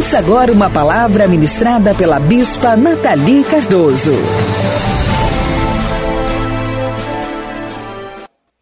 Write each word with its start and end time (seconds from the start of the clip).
Ouça 0.00 0.18
agora 0.18 0.50
uma 0.50 0.70
palavra 0.70 1.28
ministrada 1.28 1.94
pela 1.94 2.18
Bispa 2.18 2.74
Nathalie 2.74 3.44
Cardoso. 3.44 4.12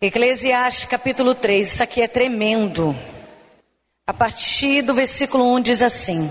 Eclesiastes 0.00 0.86
capítulo 0.86 1.36
3, 1.36 1.74
isso 1.74 1.80
aqui 1.80 2.02
é 2.02 2.08
tremendo. 2.08 2.92
A 4.04 4.12
partir 4.12 4.82
do 4.82 4.92
versículo 4.92 5.54
1 5.54 5.60
diz 5.60 5.80
assim: 5.80 6.28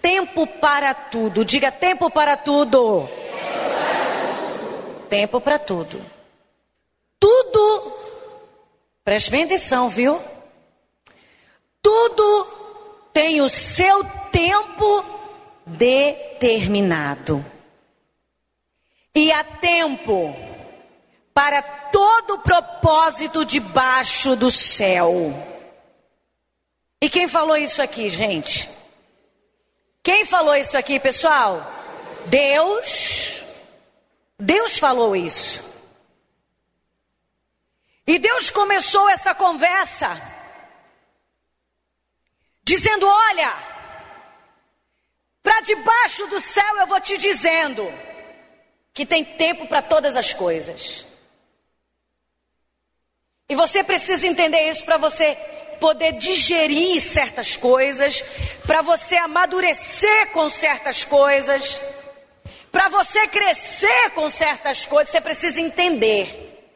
Tempo 0.00 0.46
para 0.46 0.94
tudo, 0.94 1.44
diga 1.44 1.70
tempo 1.70 2.10
para 2.10 2.38
tudo. 2.38 3.06
Tempo 5.10 5.38
para 5.38 5.58
tudo. 5.58 6.00
Tudo, 7.20 7.92
preste 9.04 9.30
bem 9.30 9.44
atenção, 9.44 9.90
viu? 9.90 10.18
Tudo 11.82 12.63
tem 13.14 13.40
o 13.40 13.48
seu 13.48 14.02
tempo 14.32 15.04
determinado. 15.64 17.44
E 19.14 19.30
há 19.30 19.44
tempo 19.44 20.34
para 21.32 21.62
todo 21.62 22.40
propósito 22.40 23.44
debaixo 23.44 24.34
do 24.34 24.50
céu. 24.50 25.32
E 27.00 27.08
quem 27.08 27.28
falou 27.28 27.56
isso 27.56 27.80
aqui, 27.80 28.10
gente? 28.10 28.68
Quem 30.02 30.24
falou 30.24 30.56
isso 30.56 30.76
aqui, 30.76 30.98
pessoal? 30.98 31.64
Deus. 32.26 33.42
Deus 34.36 34.76
falou 34.76 35.14
isso. 35.14 35.62
E 38.06 38.18
Deus 38.18 38.50
começou 38.50 39.08
essa 39.08 39.34
conversa 39.34 40.20
dizendo: 42.64 43.06
Olha, 43.06 43.52
para 45.42 45.60
debaixo 45.60 46.26
do 46.28 46.40
céu 46.40 46.78
eu 46.78 46.86
vou 46.86 47.00
te 47.00 47.18
dizendo 47.18 47.92
que 48.92 49.04
tem 49.04 49.24
tempo 49.24 49.66
para 49.66 49.82
todas 49.82 50.16
as 50.16 50.32
coisas. 50.32 51.04
E 53.48 53.54
você 53.54 53.84
precisa 53.84 54.26
entender 54.26 54.68
isso 54.70 54.84
para 54.84 54.96
você 54.96 55.36
poder 55.78 56.12
digerir 56.12 57.00
certas 57.00 57.56
coisas, 57.56 58.24
para 58.66 58.80
você 58.80 59.16
amadurecer 59.16 60.30
com 60.30 60.48
certas 60.48 61.04
coisas, 61.04 61.78
para 62.72 62.88
você 62.88 63.26
crescer 63.28 64.10
com 64.10 64.30
certas 64.30 64.86
coisas, 64.86 65.12
você 65.12 65.20
precisa 65.20 65.60
entender 65.60 66.72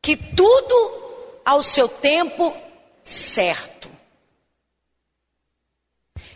que 0.00 0.16
tudo 0.16 1.40
ao 1.44 1.62
seu 1.62 1.88
tempo 1.88 2.56
certo. 3.02 3.89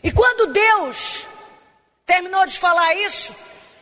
E 0.04 0.12
quando 0.12 0.52
Deus 0.52 1.26
terminou 2.06 2.46
de 2.46 2.56
falar 2.58 2.94
isso, 2.94 3.34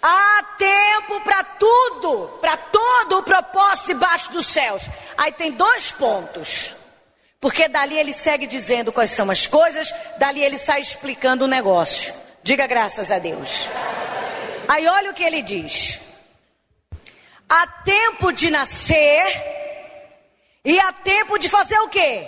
Há 0.04 0.42
tempo 0.58 1.20
para 1.20 1.44
tudo, 1.44 2.26
para 2.40 2.56
todo 2.56 3.18
o 3.18 3.22
propósito 3.22 3.86
debaixo 3.86 4.32
dos 4.32 4.48
céus. 4.48 4.82
Aí 5.16 5.30
tem 5.30 5.52
dois 5.52 5.92
pontos. 5.92 6.74
Porque 7.40 7.68
dali 7.68 7.96
ele 7.96 8.12
segue 8.12 8.48
dizendo 8.48 8.92
quais 8.92 9.12
são 9.12 9.30
as 9.30 9.46
coisas, 9.46 9.94
dali 10.18 10.42
ele 10.42 10.58
sai 10.58 10.80
explicando 10.80 11.44
o 11.44 11.48
negócio. 11.48 12.12
Diga 12.42 12.66
graças 12.66 13.12
a 13.12 13.20
Deus. 13.20 13.68
Aí 14.66 14.88
olha 14.88 15.12
o 15.12 15.14
que 15.14 15.22
ele 15.22 15.40
diz: 15.40 16.00
há 17.48 17.64
tempo 17.84 18.32
de 18.32 18.50
nascer 18.50 19.24
e 20.64 20.80
há 20.80 20.92
tempo 20.92 21.38
de 21.38 21.48
fazer 21.48 21.78
o 21.78 21.88
quê? 21.88 22.26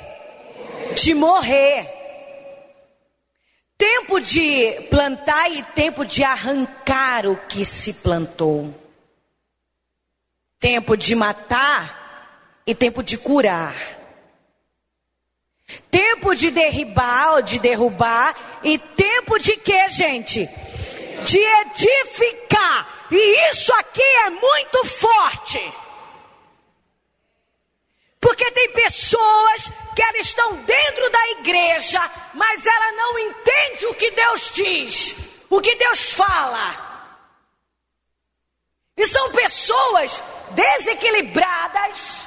De 0.95 1.13
morrer. 1.13 1.94
Tempo 3.77 4.21
de 4.21 4.87
plantar 4.89 5.51
e 5.51 5.63
tempo 5.63 6.05
de 6.05 6.23
arrancar 6.23 7.27
o 7.27 7.37
que 7.37 7.65
se 7.65 7.95
plantou. 7.95 8.73
Tempo 10.61 10.97
de 10.97 11.15
matar 11.15 12.61
e 12.67 12.75
tempo 12.75 13.03
de 13.03 13.19
curar. 13.19 13.75
Tempo 15.91 16.35
de 16.35 16.51
derribar 16.51 17.35
ou 17.35 17.43
de 17.43 17.59
derrubar 17.59 18.61
e 18.63 18.79
tempo 18.79 19.39
de 19.39 19.57
quê, 19.57 19.89
gente? 19.89 20.49
De 21.25 21.39
edificar. 21.39 23.07
E 23.11 23.51
isso 23.51 23.73
aqui 23.75 24.03
é 24.03 24.31
muito 24.31 24.85
forte. 24.85 25.84
Porque 28.25 28.51
tem 28.53 28.71
pessoas 28.71 29.71
que 29.95 30.03
elas 30.03 30.25
estão 30.25 30.57
dentro 30.63 31.11
da 31.11 31.29
igreja, 31.33 32.11
mas 32.33 32.65
ela 32.65 32.93
não 32.93 33.19
entende 33.19 33.85
o 33.85 33.95
que 33.95 34.11
Deus 34.13 34.51
diz, 34.51 35.15
o 35.51 35.61
que 35.61 35.75
Deus 35.77 36.15
fala. 36.15 37.21
E 38.97 39.07
são 39.07 39.31
pessoas 39.31 40.23
desequilibradas 40.53 42.23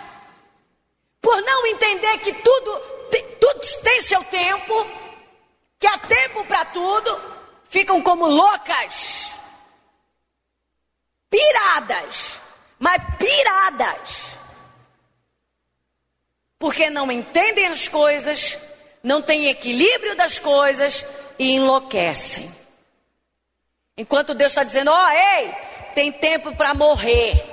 por 1.19 1.41
não 1.41 1.65
entender 1.65 2.19
que 2.19 2.31
tudo, 2.43 2.79
tudo 3.41 3.81
tem 3.81 3.99
seu 4.01 4.23
tempo, 4.25 4.87
que 5.79 5.87
há 5.87 5.97
tempo 5.97 6.45
para 6.45 6.63
tudo, 6.65 7.19
ficam 7.71 8.03
como 8.03 8.27
loucas, 8.27 9.33
piradas, 11.31 12.39
mas 12.77 13.01
piradas 13.17 14.36
porque 16.59 16.89
não 16.89 17.11
entendem 17.11 17.67
as 17.67 17.87
coisas, 17.87 18.57
não 19.03 19.21
têm 19.21 19.47
equilíbrio 19.47 20.15
das 20.15 20.39
coisas 20.39 21.05
e 21.37 21.51
enlouquecem. 21.51 22.51
Enquanto 23.95 24.33
Deus 24.33 24.51
está 24.51 24.63
dizendo: 24.63 24.91
ó, 24.91 25.05
oh, 25.05 25.09
ei, 25.09 25.53
tem 25.93 26.11
tempo 26.11 26.55
para 26.55 26.73
morrer, 26.73 27.43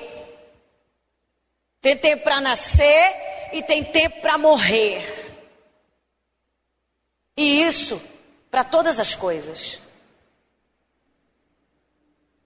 tem 1.81 1.97
tempo 1.97 2.25
para 2.25 2.41
nascer 2.41 3.51
e 3.53 3.63
tem 3.63 3.85
tempo 3.85 4.21
para 4.21 4.39
morrer. 4.39 5.23
E 7.37 7.63
isso 7.63 8.01
para 8.51 8.65
todas 8.65 8.99
as 9.01 9.15
coisas. 9.15 9.81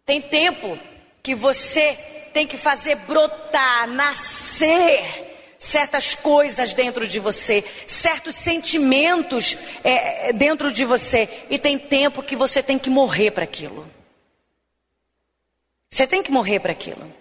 Tem 0.05 0.23
tempo 0.23 0.79
que 1.23 1.35
você 1.35 1.95
tem 2.33 2.47
que 2.47 2.57
fazer 2.57 2.95
brotar, 2.97 3.87
nascer 3.89 5.28
certas 5.59 6.15
coisas 6.15 6.73
dentro 6.73 7.07
de 7.07 7.19
você, 7.19 7.65
certos 7.87 8.37
sentimentos 8.37 9.57
é, 9.83 10.33
dentro 10.33 10.71
de 10.71 10.85
você, 10.85 11.29
e 11.51 11.59
tem 11.59 11.79
tempo 11.79 12.23
que 12.23 12.37
você 12.37 12.63
tem 12.63 12.79
que 12.79 12.89
morrer 12.89 13.33
para 13.33 13.45
aquilo. 13.45 13.89
Você 15.91 16.07
tem 16.07 16.23
que 16.23 16.31
morrer 16.31 16.61
para 16.61 16.73
aquilo. 16.73 17.13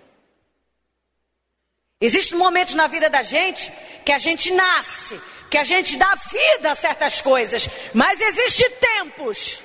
Existem 2.00 2.38
momentos 2.38 2.76
na 2.76 2.86
vida 2.86 3.10
da 3.10 3.24
gente 3.24 3.72
que 4.06 4.12
a 4.12 4.20
gente 4.20 4.54
nasce, 4.54 5.20
que 5.50 5.58
a 5.58 5.64
gente 5.64 5.98
dá 5.98 6.14
vida 6.16 6.72
a 6.72 6.76
certas 6.76 7.22
coisas, 7.22 7.68
mas 7.94 8.22
existem 8.22 8.70
tempos 8.70 9.64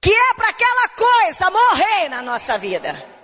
que 0.00 0.12
é 0.12 0.34
para 0.34 0.50
aquela 0.50 0.88
coisa 0.90 1.50
morrer 1.50 2.08
na 2.08 2.22
nossa 2.22 2.56
vida 2.56 3.15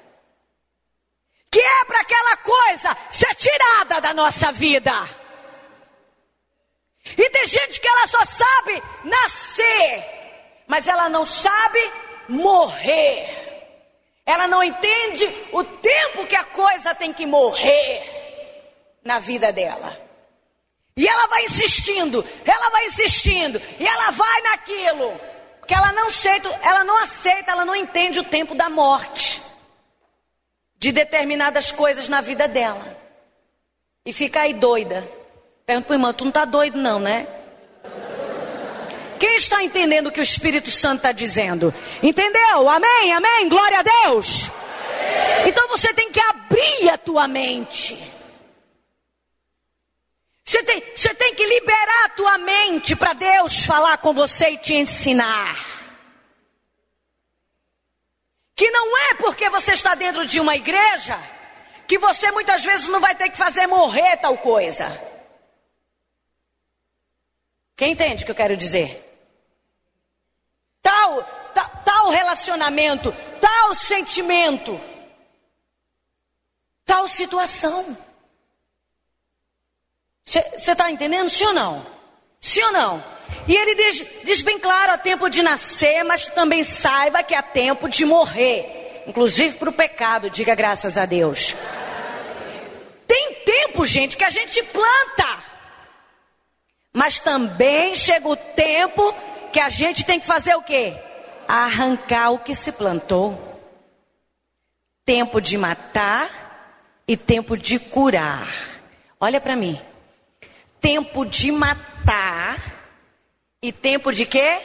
que 1.53 1.85
para 1.87 2.01
aquela 2.01 2.37
coisa 2.39 2.97
ser 3.11 3.35
tirada 3.35 4.01
da 4.01 4.15
nossa 4.15 4.51
vida. 4.51 4.91
E 7.05 7.31
tem 7.31 7.45
gente 7.45 7.79
que 7.79 7.87
ela 7.87 8.07
só 8.07 8.25
sabe 8.25 8.83
nascer, 9.05 10.65
mas 10.67 10.89
ela 10.89 11.11
não 11.11 11.27
sabe 11.27 11.93
morrer. 12.27 13.29
Ela 14.25 14.49
não 14.49 14.63
entende 14.63 15.29
o 15.53 15.63
tempo 15.63 16.27
que 16.27 16.37
a 16.37 16.45
coisa 16.45 16.95
tem 16.95 17.13
que 17.13 17.27
morrer 17.27 18.03
na 19.05 19.19
vida 19.19 19.53
dela. 19.53 20.01
E 20.97 21.07
ela 21.07 21.27
vai 21.27 21.45
insistindo, 21.45 22.25
ela 22.47 22.71
vai 22.71 22.85
insistindo, 22.87 23.61
e 23.79 23.87
ela 23.87 24.11
vai 24.11 24.43
naquilo. 24.43 25.21
Porque 25.59 25.75
ela 25.75 25.93
não 25.93 26.07
aceita, 26.07 26.49
ela 26.63 26.83
não 26.83 26.97
aceita, 26.99 27.51
ela 27.51 27.65
não 27.65 27.77
entende 27.77 28.21
o 28.21 28.25
tempo 28.25 28.55
da 28.55 28.71
morte 28.71 29.42
de 30.83 30.91
determinadas 30.91 31.71
coisas 31.71 32.09
na 32.09 32.21
vida 32.21 32.49
dela. 32.49 32.99
E 34.05 34.13
fica 34.13 34.41
aí 34.41 34.53
doida. 34.53 35.09
Pergunta 35.65 35.87
para 35.87 35.93
o 35.93 35.95
irmão, 35.95 36.13
tu 36.13 36.25
não 36.25 36.31
está 36.31 36.45
doido 36.45 36.77
não, 36.77 36.99
né? 36.99 37.25
Quem 39.17 39.37
está 39.37 39.63
entendendo 39.63 40.09
o 40.09 40.11
que 40.11 40.19
o 40.19 40.25
Espírito 40.25 40.73
Santo 40.73 40.97
está 40.97 41.13
dizendo? 41.13 41.73
Entendeu? 42.03 42.69
Amém, 42.69 43.13
amém, 43.13 43.49
glória 43.49 43.79
a 43.79 43.83
Deus. 43.83 44.51
Então 45.47 45.69
você 45.69 45.95
tem 45.95 46.11
que 46.11 46.19
abrir 46.19 46.91
a 46.91 46.99
tua 46.99 47.29
mente. 47.29 47.97
Você 50.45 50.65
tem, 50.65 50.83
você 50.97 51.15
tem 51.15 51.33
que 51.37 51.47
liberar 51.47 52.07
a 52.07 52.09
tua 52.09 52.39
mente 52.39 52.97
para 52.97 53.13
Deus 53.13 53.65
falar 53.65 53.99
com 53.99 54.13
você 54.13 54.49
e 54.49 54.59
te 54.59 54.75
ensinar. 54.75 55.82
Que 58.55 58.71
não 58.71 58.99
é 58.99 59.15
porque 59.15 59.49
você 59.51 59.73
está 59.73 59.95
dentro 59.95 60.27
de 60.27 60.41
uma 60.41 60.55
igreja 60.55 61.19
que 61.89 61.99
você 61.99 62.31
muitas 62.31 62.65
vezes 62.65 62.89
não 62.89 63.01
vai 63.01 63.15
ter 63.15 63.31
que 63.31 63.37
fazer 63.37 63.67
morrer 63.67 64.17
tal 64.19 64.37
coisa. 64.39 64.87
Quem 67.77 67.93
entende 67.93 68.23
o 68.23 68.27
que 68.27 68.31
eu 68.31 68.37
quero 68.37 68.57
dizer? 68.57 69.11
tal 71.85 72.11
relacionamento, 72.11 73.13
tal 73.41 73.75
sentimento, 73.75 74.81
tal 76.85 77.09
situação. 77.09 77.97
Você 80.25 80.41
está 80.57 80.91
entendendo? 80.91 81.29
Sim 81.29 81.47
ou 81.47 81.53
não? 81.53 81.87
Sim 82.41 82.63
ou 82.63 82.73
não? 82.73 83.12
E 83.47 83.55
ele 83.55 83.75
diz, 83.75 84.07
diz 84.25 84.43
bem 84.43 84.59
claro: 84.59 84.93
há 84.93 84.99
tempo 84.99 85.29
de 85.29 85.43
nascer, 85.43 86.05
mas 86.05 86.27
também 86.27 86.63
saiba 86.63 87.23
que 87.23 87.35
há 87.35 87.43
tempo 87.43 87.89
de 87.89 88.05
morrer. 88.05 89.03
Inclusive 89.07 89.57
para 89.57 89.71
o 89.71 89.73
pecado, 89.73 90.31
diga 90.31 90.55
graças 90.55 90.97
a 90.97 91.05
Deus. 91.05 91.55
Tem 93.07 93.35
tempo, 93.45 93.85
gente, 93.85 94.17
que 94.17 94.25
a 94.25 94.31
gente 94.31 94.63
planta. 94.65 95.43
Mas 96.93 97.19
também 97.19 97.95
chega 97.95 98.29
o 98.29 98.37
tempo 98.37 99.15
que 99.53 99.59
a 99.59 99.69
gente 99.69 100.05
tem 100.05 100.21
que 100.21 100.27
fazer 100.27 100.55
o 100.55 100.63
quê? 100.63 100.97
Arrancar 101.49 102.31
o 102.31 102.39
que 102.39 102.55
se 102.55 102.71
plantou. 102.73 103.61
Tempo 105.05 105.41
de 105.41 105.59
matar 105.59 107.03
e 107.09 107.17
tempo 107.17 107.57
de 107.57 107.79
curar. 107.79 108.49
Olha 109.19 109.41
para 109.41 109.57
mim. 109.57 109.81
Tempo 110.81 111.25
de 111.25 111.51
matar 111.51 112.72
e 113.63 113.73
tempo 113.73 114.13
de 114.13 114.27
quê? 114.27 114.61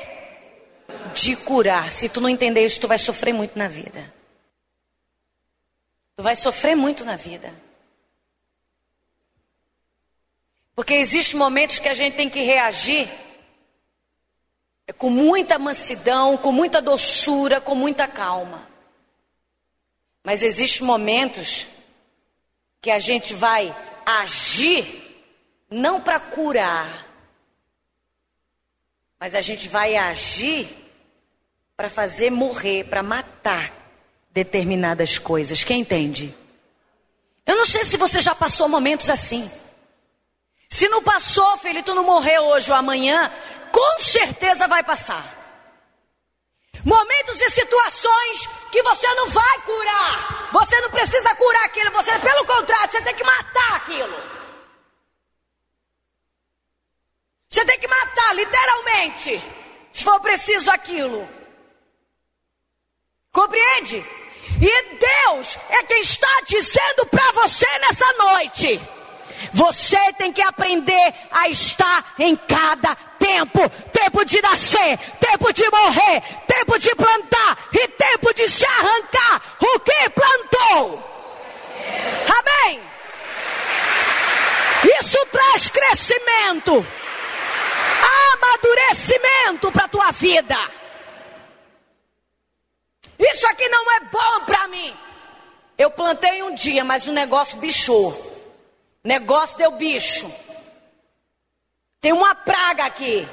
De 1.13 1.35
curar. 1.35 1.91
Se 1.91 2.09
tu 2.09 2.19
não 2.19 2.27
entender 2.27 2.65
isso, 2.65 2.79
tu 2.79 2.88
vai 2.88 2.97
sofrer 2.97 3.33
muito 3.33 3.57
na 3.57 3.67
vida. 3.67 4.13
Tu 6.15 6.23
vai 6.23 6.35
sofrer 6.35 6.75
muito 6.75 7.05
na 7.05 7.15
vida. 7.15 7.53
Porque 10.75 10.95
existem 10.95 11.38
momentos 11.38 11.77
que 11.77 11.88
a 11.88 11.94
gente 11.94 12.15
tem 12.15 12.29
que 12.29 12.41
reagir 12.41 13.07
com 14.97 15.09
muita 15.09 15.59
mansidão, 15.59 16.38
com 16.38 16.51
muita 16.51 16.81
doçura, 16.81 17.61
com 17.61 17.75
muita 17.75 18.07
calma. 18.07 18.67
Mas 20.23 20.41
existem 20.41 20.85
momentos 20.85 21.67
que 22.81 22.89
a 22.89 23.00
gente 23.00 23.33
vai 23.33 23.75
agir 24.05 25.03
não 25.69 26.01
para 26.01 26.19
curar, 26.19 27.06
mas 29.19 29.33
a 29.35 29.41
gente 29.41 29.67
vai 29.67 29.95
agir 29.95 30.67
para 31.75 31.89
fazer 31.89 32.29
morrer, 32.31 32.85
para 32.85 33.03
matar 33.03 33.71
determinadas 34.31 35.17
coisas. 35.17 35.63
Quem 35.63 35.81
entende? 35.81 36.33
Eu 37.45 37.55
não 37.55 37.65
sei 37.65 37.83
se 37.83 37.97
você 37.97 38.19
já 38.19 38.35
passou 38.35 38.67
momentos 38.67 39.09
assim. 39.09 39.49
Se 40.69 40.87
não 40.89 41.01
passou, 41.01 41.57
filho, 41.57 41.83
tu 41.83 41.95
não 41.95 42.03
morreu 42.03 42.43
hoje 42.47 42.69
ou 42.69 42.77
amanhã, 42.77 43.31
com 43.71 43.99
certeza 43.99 44.67
vai 44.67 44.83
passar. 44.83 45.35
Momentos 46.83 47.41
e 47.41 47.49
situações 47.49 48.47
que 48.71 48.81
você 48.83 49.07
não 49.15 49.29
vai 49.29 49.61
curar. 49.61 50.49
Você 50.53 50.79
não 50.81 50.89
precisa 50.89 51.35
curar 51.35 51.65
aquilo, 51.65 51.91
você, 51.91 52.17
pelo 52.19 52.45
contrário, 52.45 52.91
você 52.91 53.01
tem 53.01 53.15
que 53.15 53.23
matar 53.23 53.75
aquilo. 53.75 54.37
Você 57.57 57.65
tem 57.65 57.80
que 57.80 57.88
matar, 57.88 58.36
literalmente, 58.36 59.42
se 59.92 60.04
for 60.04 60.19
preciso 60.19 60.69
aquilo. 60.69 61.27
Compreende? 63.31 63.98
E 64.62 64.83
Deus 64.95 65.57
é 65.71 65.81
quem 65.86 66.00
está 66.01 66.42
dizendo 66.45 67.07
para 67.07 67.31
você 67.31 67.65
nessa 67.80 68.13
noite. 68.13 68.80
Você 69.54 70.13
tem 70.19 70.31
que 70.31 70.42
aprender 70.44 71.13
a 71.31 71.50
estar 71.50 72.13
em 72.19 72.36
cada 72.36 72.95
tempo: 73.18 73.68
tempo 73.92 74.24
de 74.24 74.39
nascer, 74.39 75.00
tempo 75.19 75.51
de 75.51 75.68
morrer, 75.68 76.21
tempo 76.45 76.77
de 76.77 76.94
plantar 76.94 77.57
e 77.74 77.88
tempo 77.88 78.36
de 78.36 78.48
se 78.48 78.68
arrancar 78.68 79.42
o 79.60 79.80
que 79.80 80.10
plantou. 80.12 81.03
Amém? 82.38 82.80
Isso 85.00 85.25
traz 85.31 85.69
crescimento, 85.69 86.86
amadurecimento 88.67 89.71
para 89.71 89.85
a 89.85 89.87
tua 89.87 90.11
vida. 90.11 90.55
Isso 93.19 93.47
aqui 93.47 93.67
não 93.69 93.91
é 93.93 93.99
bom 94.01 94.45
para 94.45 94.67
mim. 94.67 94.93
Eu 95.77 95.91
plantei 95.91 96.43
um 96.43 96.53
dia, 96.53 96.83
mas 96.83 97.07
o 97.07 97.11
negócio 97.11 97.57
bichou. 97.57 98.15
Negócio 99.03 99.57
deu 99.57 99.71
bicho. 99.71 100.31
Tem 102.01 102.11
uma 102.11 102.35
praga 102.35 102.85
aqui. 102.85 103.27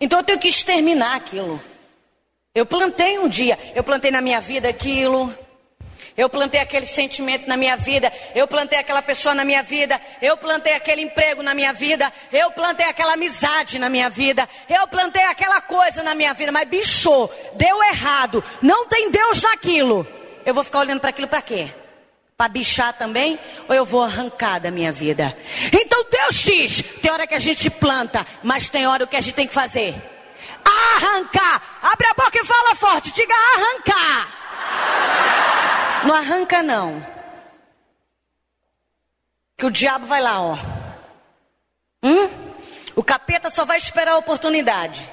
Então 0.00 0.20
eu 0.20 0.24
tenho 0.24 0.38
que 0.38 0.48
exterminar 0.48 1.16
aquilo. 1.16 1.60
Eu 2.54 2.64
plantei 2.64 3.18
um 3.18 3.28
dia, 3.28 3.58
eu 3.74 3.82
plantei 3.82 4.10
na 4.10 4.20
minha 4.20 4.40
vida 4.40 4.68
aquilo. 4.68 5.34
Eu 6.16 6.28
plantei 6.28 6.60
aquele 6.60 6.86
sentimento 6.86 7.48
na 7.48 7.56
minha 7.56 7.76
vida, 7.76 8.12
eu 8.36 8.46
plantei 8.46 8.78
aquela 8.78 9.02
pessoa 9.02 9.34
na 9.34 9.44
minha 9.44 9.64
vida, 9.64 10.00
eu 10.22 10.36
plantei 10.36 10.72
aquele 10.74 11.02
emprego 11.02 11.42
na 11.42 11.54
minha 11.54 11.72
vida, 11.72 12.12
eu 12.32 12.52
plantei 12.52 12.86
aquela 12.86 13.14
amizade 13.14 13.80
na 13.80 13.88
minha 13.88 14.08
vida, 14.08 14.48
eu 14.68 14.86
plantei 14.86 15.24
aquela 15.24 15.60
coisa 15.60 16.04
na 16.04 16.14
minha 16.14 16.32
vida, 16.32 16.52
mas 16.52 16.68
bichou, 16.68 17.28
deu 17.54 17.82
errado, 17.82 18.44
não 18.62 18.86
tem 18.86 19.10
Deus 19.10 19.42
naquilo. 19.42 20.06
Eu 20.46 20.54
vou 20.54 20.62
ficar 20.62 20.80
olhando 20.80 21.00
para 21.00 21.10
aquilo 21.10 21.26
para 21.26 21.42
quê? 21.42 21.68
para 22.36 22.48
bichar 22.48 22.92
também, 22.92 23.38
ou 23.68 23.74
eu 23.74 23.84
vou 23.84 24.02
arrancar 24.02 24.58
da 24.58 24.68
minha 24.70 24.90
vida. 24.90 25.36
Então 25.72 26.04
Deus 26.10 26.34
diz: 26.34 26.82
tem 27.00 27.10
hora 27.10 27.26
que 27.26 27.34
a 27.34 27.38
gente 27.38 27.70
planta, 27.70 28.26
mas 28.42 28.68
tem 28.68 28.86
hora 28.86 29.06
que 29.06 29.16
a 29.16 29.20
gente 29.20 29.34
tem 29.34 29.46
que 29.46 29.54
fazer. 29.54 29.94
Arrancar. 30.64 31.62
Abre 31.82 32.08
a 32.08 32.14
boca 32.14 32.38
e 32.38 32.44
fala 32.44 32.74
forte. 32.74 33.12
Diga 33.12 33.34
arrancar. 33.56 34.28
Não 36.04 36.14
arranca 36.14 36.62
não. 36.62 37.04
Que 39.56 39.66
o 39.66 39.70
diabo 39.70 40.06
vai 40.06 40.20
lá, 40.20 40.40
ó. 40.40 40.56
Hum? 42.02 42.28
O 42.94 43.02
capeta 43.02 43.48
só 43.48 43.64
vai 43.64 43.78
esperar 43.78 44.12
a 44.12 44.18
oportunidade. 44.18 45.08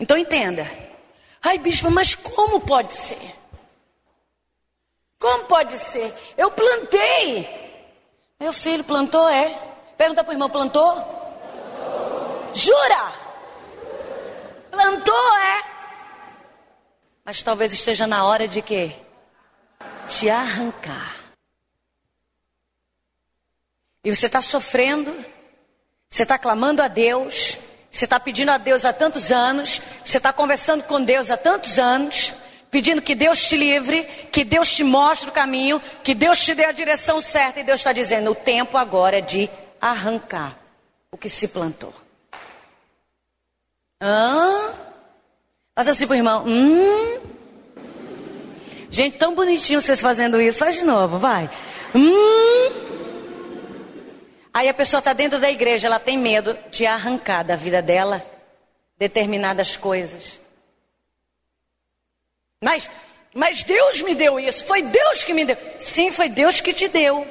Então 0.00 0.16
entenda. 0.16 0.66
Ai, 1.42 1.58
bispo, 1.58 1.90
mas 1.90 2.14
como 2.14 2.60
pode 2.60 2.94
ser? 2.94 3.34
Como 5.18 5.44
pode 5.44 5.74
ser? 5.78 6.14
Eu 6.36 6.50
plantei. 6.50 7.48
Meu 8.40 8.52
filho 8.52 8.82
plantou, 8.82 9.28
é? 9.28 9.50
Pergunta 9.96 10.24
para 10.24 10.30
o 10.30 10.34
irmão, 10.34 10.50
plantou? 10.50 10.94
Jura? 12.54 13.12
Plantou, 14.70 15.38
é? 15.38 15.64
Mas 17.24 17.42
talvez 17.42 17.72
esteja 17.72 18.06
na 18.06 18.24
hora 18.24 18.48
de 18.48 18.62
quê? 18.62 19.03
Te 20.18 20.30
arrancar. 20.30 21.16
E 24.04 24.14
você 24.14 24.26
está 24.26 24.40
sofrendo, 24.40 25.12
você 26.08 26.22
está 26.22 26.38
clamando 26.38 26.80
a 26.80 26.86
Deus, 26.86 27.56
você 27.90 28.04
está 28.04 28.20
pedindo 28.20 28.52
a 28.52 28.58
Deus 28.58 28.84
há 28.84 28.92
tantos 28.92 29.32
anos, 29.32 29.80
você 30.04 30.18
está 30.18 30.32
conversando 30.32 30.84
com 30.84 31.02
Deus 31.02 31.32
há 31.32 31.36
tantos 31.36 31.80
anos, 31.80 32.32
pedindo 32.70 33.02
que 33.02 33.16
Deus 33.16 33.42
te 33.48 33.56
livre, 33.56 34.04
que 34.30 34.44
Deus 34.44 34.72
te 34.72 34.84
mostre 34.84 35.30
o 35.30 35.32
caminho, 35.32 35.82
que 36.04 36.14
Deus 36.14 36.38
te 36.44 36.54
dê 36.54 36.64
a 36.64 36.72
direção 36.72 37.20
certa. 37.20 37.58
E 37.58 37.64
Deus 37.64 37.80
está 37.80 37.92
dizendo: 37.92 38.30
o 38.30 38.36
tempo 38.36 38.76
agora 38.76 39.18
é 39.18 39.20
de 39.20 39.50
arrancar 39.80 40.56
o 41.10 41.18
que 41.18 41.28
se 41.28 41.48
plantou. 41.48 41.92
Hã? 44.00 44.74
Faz 45.74 45.88
assim 45.88 46.06
pro 46.06 46.14
irmão. 46.14 46.44
Hum? 46.46 47.33
Gente, 48.94 49.18
tão 49.18 49.34
bonitinho 49.34 49.80
vocês 49.80 50.00
fazendo 50.00 50.40
isso. 50.40 50.60
Faz 50.60 50.76
de 50.76 50.84
novo, 50.84 51.18
vai. 51.18 51.50
Hum? 51.92 52.70
Aí 54.52 54.68
a 54.68 54.74
pessoa 54.74 55.00
está 55.00 55.12
dentro 55.12 55.40
da 55.40 55.50
igreja, 55.50 55.88
ela 55.88 55.98
tem 55.98 56.16
medo 56.16 56.56
de 56.70 56.86
arrancar 56.86 57.42
da 57.42 57.56
vida 57.56 57.82
dela 57.82 58.24
determinadas 58.96 59.76
coisas. 59.76 60.38
Mas, 62.62 62.88
mas 63.34 63.64
Deus 63.64 64.00
me 64.00 64.14
deu 64.14 64.38
isso, 64.38 64.64
foi 64.64 64.82
Deus 64.82 65.24
que 65.24 65.34
me 65.34 65.44
deu. 65.44 65.56
Sim, 65.80 66.12
foi 66.12 66.28
Deus 66.28 66.60
que 66.60 66.72
te 66.72 66.86
deu. 66.86 67.26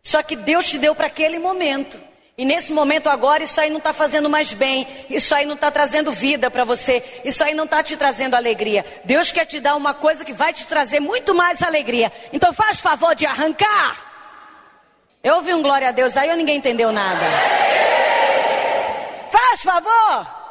Só 0.00 0.22
que 0.22 0.36
Deus 0.36 0.64
te 0.64 0.78
deu 0.78 0.94
para 0.94 1.08
aquele 1.08 1.40
momento. 1.40 1.98
E 2.36 2.44
nesse 2.44 2.72
momento 2.72 3.08
agora, 3.08 3.44
isso 3.44 3.60
aí 3.60 3.70
não 3.70 3.78
está 3.78 3.92
fazendo 3.92 4.28
mais 4.28 4.52
bem, 4.52 4.86
isso 5.08 5.32
aí 5.32 5.46
não 5.46 5.54
está 5.54 5.70
trazendo 5.70 6.10
vida 6.10 6.50
para 6.50 6.64
você, 6.64 7.02
isso 7.24 7.44
aí 7.44 7.54
não 7.54 7.64
está 7.64 7.80
te 7.80 7.96
trazendo 7.96 8.34
alegria. 8.34 8.84
Deus 9.04 9.30
quer 9.30 9.44
te 9.46 9.60
dar 9.60 9.76
uma 9.76 9.94
coisa 9.94 10.24
que 10.24 10.32
vai 10.32 10.52
te 10.52 10.66
trazer 10.66 10.98
muito 10.98 11.32
mais 11.32 11.62
alegria. 11.62 12.10
Então 12.32 12.52
faz 12.52 12.80
favor 12.80 13.14
de 13.14 13.24
arrancar. 13.24 14.14
Eu 15.22 15.36
ouvi 15.36 15.54
um 15.54 15.62
glória 15.62 15.88
a 15.88 15.92
Deus 15.92 16.16
aí 16.16 16.28
ou 16.28 16.36
ninguém 16.36 16.58
entendeu 16.58 16.90
nada? 16.90 17.24
Faz 19.30 19.62
favor. 19.62 20.44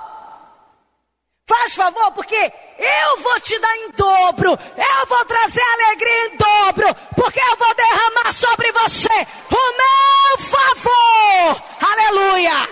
Faz 1.46 1.76
favor, 1.76 2.12
porque 2.14 2.54
eu 2.80 3.18
vou 3.18 3.40
te 3.42 3.60
dar 3.60 3.78
em 3.78 3.92
dobro, 3.92 4.58
eu 4.78 5.06
vou 5.08 5.26
trazer 5.26 5.62
alegria 5.62 6.26
em 6.28 6.38
dobro, 6.38 6.96
porque 7.18 7.40
eu 7.40 7.58
vou 7.58 7.76
derramar 7.76 8.34
sobre 8.34 8.72
você 8.72 9.28
o 9.52 9.78
meu 9.78 10.38
favor. 10.48 11.64
Aleluia! 11.82 12.70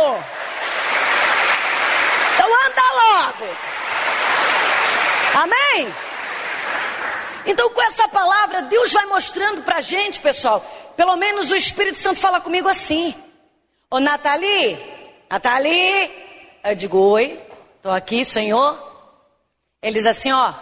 Favor. 0.00 0.24
Então 2.34 2.48
anda 2.66 2.82
logo, 2.92 3.46
Amém? 5.34 5.94
Então, 7.46 7.70
com 7.70 7.82
essa 7.82 8.08
palavra, 8.08 8.62
Deus 8.62 8.92
vai 8.92 9.06
mostrando 9.06 9.62
pra 9.62 9.80
gente, 9.80 10.20
pessoal. 10.20 10.60
Pelo 10.96 11.16
menos 11.16 11.50
o 11.50 11.56
Espírito 11.56 11.98
Santo 11.98 12.18
fala 12.18 12.40
comigo 12.40 12.68
assim. 12.68 13.14
Ô 13.90 14.00
Nathalie, 14.00 14.78
Nathalie, 15.30 16.10
eu 16.64 16.74
digo, 16.74 16.98
oi, 16.98 17.40
tô 17.80 17.90
aqui, 17.90 18.24
Senhor. 18.24 18.78
Ele 19.82 19.98
diz 19.98 20.06
assim, 20.06 20.32
ó, 20.32 20.52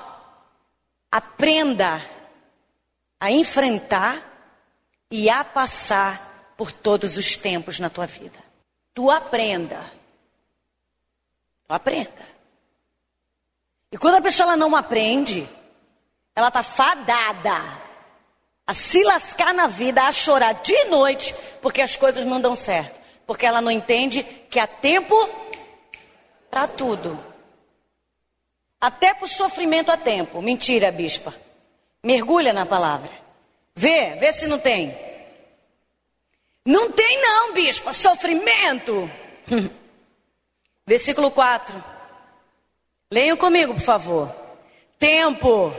aprenda 1.11 2.03
a 3.21 3.31
enfrentar 3.31 4.23
e 5.11 5.31
a 5.31 5.43
passar 5.43 6.55
por 6.57 6.71
todos 6.73 7.17
os 7.17 7.37
tempos 7.37 7.81
na 7.81 7.89
tua 7.89 8.07
vida. 8.07 8.48
Tu 8.99 9.09
aprenda. 9.13 9.79
Tu 11.69 11.73
aprenda. 11.73 12.27
E 13.93 13.97
quando 13.97 14.17
a 14.17 14.21
pessoa 14.21 14.49
ela 14.49 14.57
não 14.57 14.75
aprende, 14.75 15.49
ela 16.35 16.51
tá 16.51 16.65
fadada 16.65 17.63
a 18.67 18.75
se 18.75 19.05
lascar 19.05 19.55
na 19.55 19.69
vida, 19.69 20.03
a 20.03 20.11
chorar 20.11 20.53
de 20.65 20.85
noite, 20.87 21.33
porque 21.63 21.81
as 21.81 21.95
coisas 21.95 22.27
não 22.27 22.41
dão 22.41 22.57
certo. 22.57 23.01
Porque 23.25 23.47
ela 23.47 23.61
não 23.61 23.71
entende 23.71 24.25
que 24.25 24.59
há 24.59 24.67
tempo 24.67 25.15
para 26.51 26.67
tudo. 26.67 27.25
Até 28.81 29.15
para 29.15 29.27
o 29.27 29.29
sofrimento 29.29 29.93
há 29.93 29.97
tempo. 29.97 30.43
Mentira, 30.43 30.91
bispa. 30.91 31.33
Mergulha 32.03 32.53
na 32.53 32.67
palavra. 32.67 33.13
Vê, 33.77 34.17
vê 34.17 34.33
se 34.33 34.49
não 34.49 34.59
tem. 34.59 34.93
Não 36.69 36.93
tem 36.93 37.19
não, 37.23 37.55
bispa, 37.55 37.95
sofrimento. 37.95 39.11
Versículo 40.87 41.31
4. 41.31 41.83
Leiam 43.11 43.39
comigo, 43.39 43.73
por 43.73 43.81
favor. 43.81 44.31
Tempo 44.99 45.73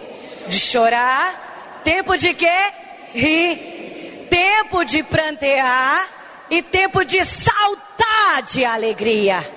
de 0.47 0.59
chorar, 0.59 1.81
tempo 1.83 2.17
de 2.17 2.33
quê? 2.33 2.73
Rir, 3.13 4.27
tempo 4.31 4.83
de 4.83 5.03
prantear 5.03 6.09
e 6.49 6.63
tempo 6.63 7.05
de 7.05 7.23
saltar 7.23 8.41
de 8.51 8.65
alegria. 8.65 9.47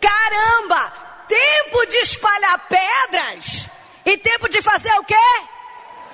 Caramba, 0.00 0.92
tempo 1.28 1.86
de 1.86 1.98
espalhar 1.98 2.66
pedras 2.66 3.68
e 4.04 4.18
tempo 4.18 4.48
de 4.48 4.60
fazer 4.60 4.92
o 4.98 5.04
quê? 5.04 5.14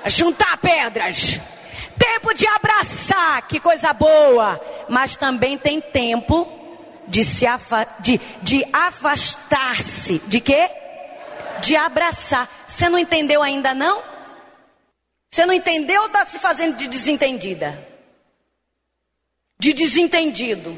Juntar 0.09 0.59
pedras. 0.59 1.41
Tempo 2.03 2.35
de 2.35 2.47
abraçar, 2.49 3.47
que 3.47 3.61
coisa 3.61 3.93
boa. 3.93 4.61
Mas 4.89 5.15
também 5.15 5.57
tem 5.57 5.81
tempo 5.81 6.51
de 7.07 7.25
se 7.25 7.47
afa 7.47 7.85
de, 8.01 8.19
de 8.43 8.65
afastar-se. 8.73 10.19
De 10.27 10.41
quê? 10.41 10.69
De 11.61 11.77
abraçar. 11.77 12.49
Você 12.67 12.89
não 12.89 12.99
entendeu 12.99 13.41
ainda 13.41 13.73
não? 13.73 14.03
Você 15.31 15.47
não 15.47 15.55
entendeu 15.55 16.01
ou 16.01 16.09
está 16.09 16.27
se 16.27 16.41
fazendo 16.41 16.77
de 16.77 16.89
desentendida? 16.89 17.79
De 19.57 19.73
desentendido. 19.73 20.77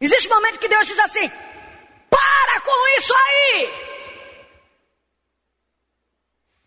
Existe 0.00 0.28
um 0.28 0.34
momento 0.34 0.58
que 0.58 0.68
Deus 0.68 0.84
diz 0.84 0.98
assim: 0.98 1.30
para 2.10 2.60
com 2.60 2.98
isso 2.98 3.14
aí! 3.14 3.88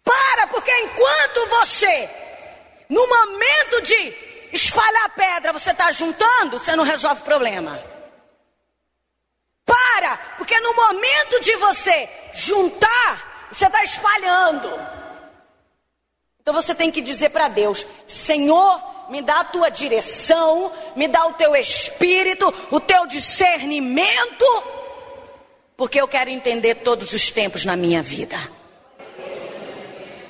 Para, 0.04 0.48
porque 0.72 0.82
enquanto 0.84 1.50
você, 1.50 2.10
no 2.88 3.06
momento 3.06 3.82
de 3.82 4.14
espalhar 4.54 5.10
pedra, 5.10 5.52
você 5.52 5.72
está 5.72 5.92
juntando, 5.92 6.58
você 6.58 6.76
não 6.76 6.86
resolve 6.86 7.22
o 7.22 7.26
problema. 7.26 7.84
Para, 9.66 10.18
porque 10.38 10.58
no 10.62 10.74
momento 10.74 11.42
de 11.42 11.56
você 11.58 12.10
juntar, 12.34 13.50
você 13.52 13.66
está 13.66 13.84
espalhando. 13.84 14.70
Então 16.42 16.54
você 16.54 16.74
tem 16.74 16.90
que 16.90 17.02
dizer 17.02 17.32
para 17.32 17.50
Deus: 17.50 17.86
Senhor, 18.08 18.82
me 19.10 19.22
dá 19.22 19.42
a 19.42 19.46
tua 19.46 19.70
direção, 19.70 20.72
me 20.96 21.08
dá 21.08 21.26
o 21.26 21.34
teu 21.34 21.54
espírito, 21.56 22.54
o 22.72 22.80
teu 22.80 23.06
discernimento, 23.08 24.46
porque 25.76 26.00
eu 26.00 26.08
quero 26.08 26.30
entender 26.30 26.76
todos 26.76 27.12
os 27.12 27.30
tempos 27.30 27.66
na 27.66 27.76
minha 27.76 28.02
vida. 28.02 28.61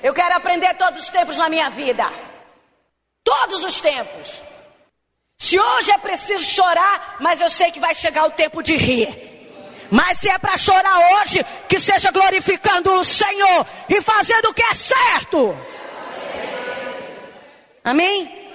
Eu 0.04 0.14
quero 0.14 0.36
aprender 0.36 0.74
todos 0.76 1.02
os 1.02 1.10
tempos 1.10 1.38
na 1.38 1.50
minha 1.50 1.70
vida. 1.70 2.06
Todos 3.24 3.64
os 3.64 3.80
tempos. 3.80 4.42
Se 5.38 5.60
hoje 5.60 5.92
é 5.92 5.98
preciso 5.98 6.44
chorar, 6.44 7.18
mas 7.20 7.42
eu 7.42 7.50
sei 7.50 7.72
que 7.72 7.80
vai 7.80 7.94
chegar 7.94 8.26
o 8.26 8.32
tempo 8.32 8.62
de 8.62 8.76
rir. 8.76 9.32
Mas 9.92 10.20
se 10.20 10.30
é 10.30 10.38
para 10.40 10.58
chorar 10.58 10.98
hoje, 11.16 11.44
que 11.68 11.78
seja 11.78 12.12
glorificando 12.12 12.94
o 12.94 13.04
Senhor 13.04 13.68
e 13.90 14.02
fazendo 14.02 14.50
o 14.50 14.54
que 14.54 14.64
é 14.64 14.74
certo. 14.74 15.58
Amém? 17.84 18.54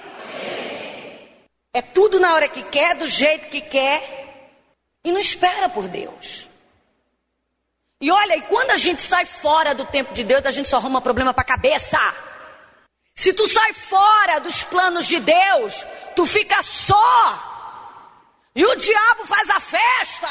É 1.73 1.81
tudo 1.81 2.19
na 2.19 2.33
hora 2.33 2.47
que 2.47 2.63
quer, 2.63 2.95
do 2.95 3.05
jeito 3.05 3.49
que 3.49 3.61
quer. 3.61 4.01
E 5.03 5.11
não 5.11 5.19
espera 5.19 5.69
por 5.69 5.87
Deus. 5.87 6.46
E 7.99 8.11
olha, 8.11 8.37
e 8.37 8.41
quando 8.43 8.71
a 8.71 8.75
gente 8.75 9.01
sai 9.01 9.25
fora 9.25 9.73
do 9.73 9.85
tempo 9.85 10.13
de 10.13 10.23
Deus, 10.23 10.45
a 10.45 10.51
gente 10.51 10.69
só 10.69 10.77
arruma 10.77 11.01
problema 11.01 11.33
para 11.33 11.41
a 11.41 11.47
cabeça. 11.47 11.97
Se 13.15 13.33
tu 13.33 13.47
sai 13.47 13.73
fora 13.73 14.39
dos 14.39 14.63
planos 14.63 15.07
de 15.07 15.19
Deus, 15.19 15.83
tu 16.15 16.25
fica 16.25 16.61
só. 16.61 17.55
E 18.55 18.63
o 18.63 18.75
diabo 18.75 19.25
faz 19.25 19.49
a 19.49 19.59
festa. 19.59 20.29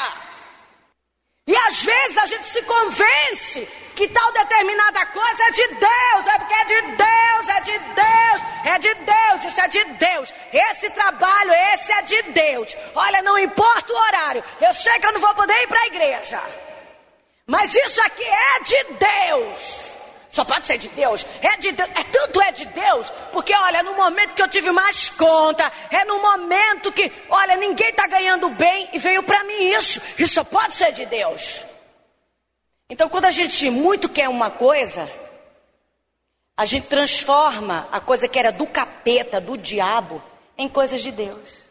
E 1.45 1.55
às 1.55 1.83
vezes 1.83 2.17
a 2.17 2.25
gente 2.25 2.47
se 2.47 2.61
convence 2.61 3.67
que 3.95 4.07
tal 4.09 4.31
determinada 4.31 5.05
coisa 5.07 5.43
é 5.43 5.51
de 5.51 5.67
Deus, 5.67 6.27
é 6.27 6.39
porque 6.39 6.53
é 6.53 6.65
de 6.65 6.81
Deus, 6.81 7.49
é 7.49 7.61
de 7.61 7.79
Deus, 7.79 8.41
é 8.65 8.79
de 8.79 8.93
Deus, 8.93 9.45
isso 9.45 9.61
é 9.61 9.67
de 9.67 9.83
Deus. 9.83 10.33
Esse 10.53 10.89
trabalho, 10.91 11.51
esse 11.73 11.91
é 11.91 12.01
de 12.01 12.21
Deus. 12.23 12.77
Olha, 12.95 13.21
não 13.21 13.39
importa 13.39 13.91
o 13.91 13.95
horário, 13.95 14.43
eu 14.61 14.73
sei 14.73 14.99
que 14.99 15.07
eu 15.07 15.13
não 15.13 15.21
vou 15.21 15.33
poder 15.35 15.63
ir 15.63 15.67
para 15.67 15.81
a 15.81 15.87
igreja, 15.87 16.41
mas 17.47 17.73
isso 17.73 18.01
aqui 18.01 18.23
é 18.23 18.59
de 18.59 18.83
Deus. 18.99 19.87
Só 20.29 20.43
pode 20.43 20.67
ser 20.67 20.77
de 20.77 20.89
Deus. 20.89 21.25
É 21.41 21.57
de 21.57 21.71
Deus. 21.71 21.89
É 21.95 22.03
tanto 22.03 22.41
é 22.41 22.51
de 22.51 22.65
Deus, 22.65 23.09
porque 23.31 23.55
olha, 23.55 23.81
no 23.81 23.95
momento 23.95 24.35
que 24.35 24.41
eu 24.43 24.49
tive 24.49 24.69
mais 24.71 25.09
conta, 25.09 25.71
é 25.89 26.05
no 26.05 26.21
momento 26.21 26.91
que, 26.91 27.11
olha, 27.29 27.55
ninguém 27.55 27.89
está 27.89 28.05
ganhando 28.05 28.49
bem 28.49 28.89
e 28.93 28.99
veio 28.99 29.23
para 29.23 29.43
mim 29.45 29.73
isso. 29.73 29.99
Isso 30.19 30.35
só 30.35 30.43
pode 30.43 30.75
ser 30.75 30.91
de 30.91 31.05
Deus. 31.05 31.63
Então, 32.89 33.09
quando 33.09 33.25
a 33.25 33.31
gente 33.31 33.69
muito 33.69 34.07
quer 34.09 34.29
uma 34.29 34.51
coisa, 34.51 35.09
a 36.55 36.65
gente 36.65 36.87
transforma 36.87 37.87
a 37.91 37.99
coisa 37.99 38.27
que 38.27 38.37
era 38.37 38.51
do 38.51 38.67
capeta, 38.67 39.41
do 39.41 39.57
diabo, 39.57 40.21
em 40.57 40.67
coisas 40.67 41.01
de 41.01 41.11
Deus. 41.11 41.63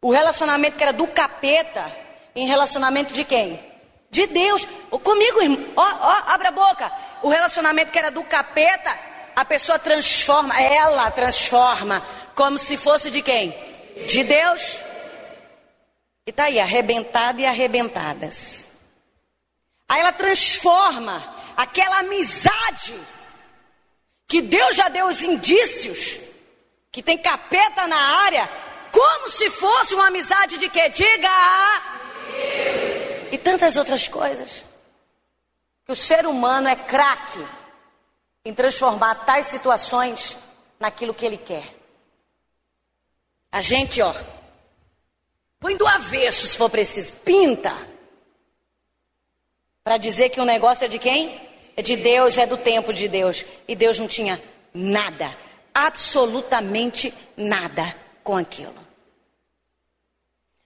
O 0.00 0.10
relacionamento 0.10 0.76
que 0.76 0.82
era 0.82 0.92
do 0.92 1.06
capeta, 1.06 1.92
em 2.34 2.46
relacionamento 2.46 3.12
de 3.12 3.24
quem? 3.24 3.67
De 4.10 4.26
Deus. 4.26 4.66
Comigo, 5.02 5.42
irmão. 5.42 5.64
Ó, 5.76 5.82
ó, 5.82 6.22
abre 6.32 6.48
a 6.48 6.52
boca. 6.52 6.90
O 7.22 7.28
relacionamento 7.28 7.90
que 7.90 7.98
era 7.98 8.10
do 8.10 8.22
capeta, 8.24 8.98
a 9.34 9.44
pessoa 9.44 9.78
transforma, 9.78 10.60
ela 10.60 11.10
transforma, 11.10 12.02
como 12.34 12.58
se 12.58 12.76
fosse 12.76 13.10
de 13.10 13.22
quem? 13.22 13.54
De 14.06 14.24
Deus. 14.24 14.80
E 16.26 16.32
tá 16.32 16.44
aí, 16.44 16.58
arrebentada 16.58 17.40
e 17.40 17.46
arrebentadas. 17.46 18.66
Aí 19.88 20.00
ela 20.00 20.12
transforma 20.12 21.22
aquela 21.56 22.00
amizade 22.00 22.94
que 24.28 24.42
Deus 24.42 24.76
já 24.76 24.88
deu 24.88 25.06
os 25.06 25.22
indícios, 25.22 26.20
que 26.92 27.02
tem 27.02 27.16
capeta 27.16 27.86
na 27.86 27.96
área, 28.24 28.48
como 28.92 29.28
se 29.28 29.48
fosse 29.48 29.94
uma 29.94 30.08
amizade 30.08 30.58
de 30.58 30.68
que? 30.68 30.88
Diga 30.90 31.30
Deus 32.28 32.87
e 33.30 33.38
tantas 33.38 33.76
outras 33.76 34.08
coisas. 34.08 34.64
Que 35.84 35.92
o 35.92 35.96
ser 35.96 36.26
humano 36.26 36.68
é 36.68 36.76
craque 36.76 37.44
em 38.44 38.54
transformar 38.54 39.14
tais 39.26 39.46
situações 39.46 40.36
naquilo 40.78 41.14
que 41.14 41.26
ele 41.26 41.36
quer. 41.36 41.64
A 43.50 43.60
gente, 43.60 44.00
ó, 44.02 44.14
põe 45.58 45.76
do 45.76 45.86
avesso 45.86 46.46
se 46.46 46.56
for 46.56 46.68
preciso, 46.68 47.12
pinta. 47.24 47.74
Para 49.82 49.96
dizer 49.96 50.28
que 50.28 50.40
o 50.40 50.44
negócio 50.44 50.84
é 50.84 50.88
de 50.88 50.98
quem? 50.98 51.40
É 51.76 51.82
de 51.82 51.96
Deus, 51.96 52.36
é 52.36 52.46
do 52.46 52.56
tempo 52.56 52.92
de 52.92 53.08
Deus. 53.08 53.44
E 53.66 53.74
Deus 53.74 53.98
não 53.98 54.06
tinha 54.06 54.40
nada, 54.74 55.34
absolutamente 55.74 57.12
nada 57.36 57.94
com 58.22 58.36
aquilo. 58.36 58.86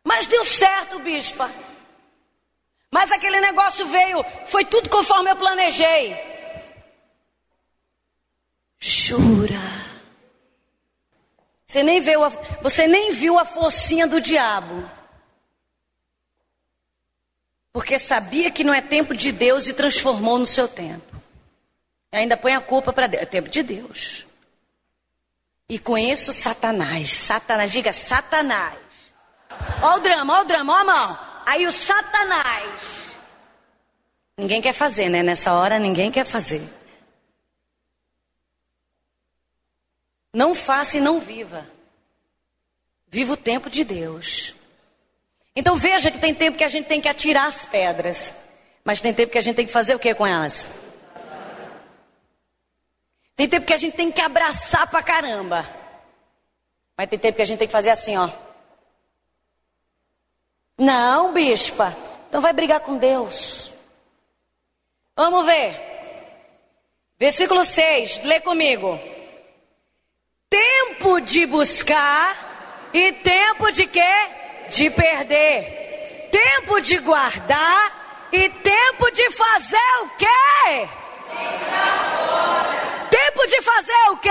Mas 0.05 0.27
deu 0.27 0.45
certo, 0.45 0.99
bispa. 0.99 1.49
Mas 2.93 3.11
aquele 3.11 3.41
negócio 3.41 3.87
veio, 3.87 4.23
foi 4.45 4.67
tudo 4.67 4.91
conforme 4.91 5.31
eu 5.31 5.37
planejei. 5.37 6.15
Jura? 8.79 9.59
Você 11.67 11.83
nem 11.83 12.01
viu 12.01 12.23
a, 12.23 12.29
você 12.61 12.87
nem 12.87 13.11
viu 13.11 13.39
a 13.39 13.47
forcinha 13.47 14.07
do 14.07 14.21
diabo. 14.21 14.87
Porque 17.73 17.99
sabia 17.99 18.51
que 18.51 18.63
não 18.63 18.75
é 18.75 18.83
tempo 18.83 19.15
de 19.15 19.33
Deus 19.33 19.67
e 19.67 19.73
transformou 19.73 20.39
no 20.39 20.47
seu 20.47 20.69
tempo. 20.69 21.17
E 22.13 22.17
ainda 22.19 22.37
põe 22.37 22.55
a 22.55 22.61
culpa 22.61 22.93
para 22.93 23.07
Deus. 23.07 23.23
É 23.23 23.27
tempo 23.27 23.49
de 23.49 23.63
Deus. 23.63 24.27
E 25.67 25.79
conheço 25.79 26.35
Satanás. 26.35 27.15
Satanás, 27.15 27.73
diga 27.73 27.95
Satanás. 27.95 28.79
Ó 29.81 29.97
o 29.97 30.01
drama, 30.01 30.41
ó 30.41 30.43
o 30.43 30.45
drama, 30.45 30.75
ó 30.75 30.77
a 30.77 30.85
mão. 30.85 31.32
Aí 31.47 31.67
o 31.67 31.73
Satanás. 31.73 33.03
Ninguém 34.37 34.63
quer 34.63 34.73
fazer, 34.73 35.09
né? 35.09 35.23
Nessa 35.23 35.53
hora 35.53 35.79
ninguém 35.79 36.11
quer 36.11 36.25
fazer. 36.25 36.63
Não 40.33 40.55
faça 40.55 40.97
e 40.97 41.01
não 41.01 41.21
viva. 41.21 41.69
Viva 43.09 43.35
o 43.35 43.37
tempo 43.37 43.69
de 43.69 43.85
Deus. 43.85 44.55
Então 45.55 45.75
veja 45.75 46.11
que 46.11 46.19
tem 46.19 46.35
tempo 46.35 46.57
que 46.57 46.65
a 46.65 46.69
gente 46.69 46.87
tem 46.87 47.01
que 47.01 47.09
atirar 47.09 47.47
as 47.47 47.67
pedras. 47.67 48.33
Mas 48.83 49.01
tem 49.01 49.13
tempo 49.13 49.31
que 49.31 49.39
a 49.39 49.43
gente 49.43 49.57
tem 49.57 49.67
que 49.67 49.73
fazer 49.73 49.95
o 49.95 49.99
que 49.99 50.15
com 50.15 50.27
elas? 50.27 50.67
Tem 53.37 53.49
tempo 53.49 53.67
que 53.67 53.73
a 53.73 53.77
gente 53.77 53.95
tem 53.95 54.11
que 54.11 54.21
abraçar 54.21 54.87
pra 54.87 55.03
caramba. 55.03 55.69
Mas 56.97 57.09
tem 57.09 57.19
tempo 57.19 57.37
que 57.37 57.43
a 57.43 57.45
gente 57.45 57.59
tem 57.59 57.69
que 57.69 57.73
fazer 57.73 57.91
assim, 57.91 58.17
ó. 58.17 58.31
Não, 60.79 61.33
bispa. 61.33 61.97
Então 62.29 62.41
vai 62.41 62.53
brigar 62.53 62.81
com 62.81 62.97
Deus. 62.97 63.73
Vamos 65.15 65.45
ver. 65.45 65.93
Versículo 67.19 67.65
6, 67.65 68.25
lê 68.25 68.41
comigo. 68.41 68.99
Tempo 70.49 71.21
de 71.21 71.47
buscar 71.47 72.91
e 72.93 73.13
tempo 73.13 73.71
de 73.71 73.87
quê? 73.87 74.13
De 74.71 74.91
perder. 74.91 76.29
Tempo 76.31 76.81
de 76.81 76.99
guardar 76.99 78.29
e 78.33 78.49
tempo 78.49 79.11
de 79.11 79.31
fazer 79.31 79.99
o 80.03 80.09
quê? 80.17 80.89
Tempo 83.11 83.47
de 83.47 83.61
fazer 83.61 84.11
o 84.11 84.17
quê? 84.17 84.31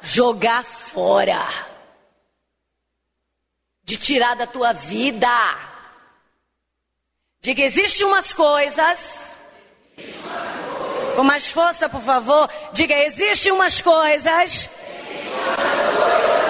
Jogar 0.00 0.64
fora. 0.64 1.71
De 3.84 3.96
tirar 3.96 4.36
da 4.36 4.46
tua 4.46 4.72
vida. 4.72 5.28
Diga, 7.40 7.62
existe 7.62 8.04
umas 8.04 8.32
coisas. 8.32 9.20
Com 11.16 11.24
mais 11.24 11.50
força, 11.50 11.88
por 11.88 12.00
favor. 12.00 12.48
Diga, 12.72 12.94
existe 12.94 13.50
umas 13.50 13.82
coisas. 13.82 14.70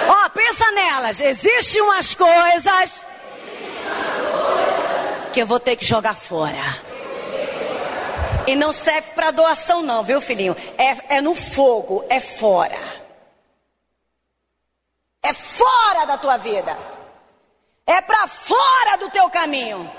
Ó, 0.07 0.25
oh, 0.25 0.29
pensa 0.29 0.71
nelas. 0.71 1.19
Existem 1.19 1.81
umas 1.81 2.13
coisas 2.13 3.01
que 5.33 5.41
eu 5.41 5.47
vou 5.47 5.59
ter 5.59 5.75
que 5.75 5.85
jogar 5.85 6.13
fora. 6.13 6.63
E 8.45 8.55
não 8.55 8.71
serve 8.71 9.11
para 9.11 9.31
doação, 9.31 9.81
não, 9.81 10.03
viu, 10.03 10.21
filhinho? 10.21 10.55
É, 10.77 11.17
é 11.17 11.21
no 11.21 11.33
fogo, 11.33 12.05
é 12.09 12.19
fora. 12.19 12.79
É 15.23 15.33
fora 15.33 16.05
da 16.05 16.17
tua 16.17 16.37
vida. 16.37 16.77
É 17.85 18.01
para 18.01 18.27
fora 18.27 18.97
do 18.97 19.09
teu 19.09 19.29
caminho. 19.29 19.89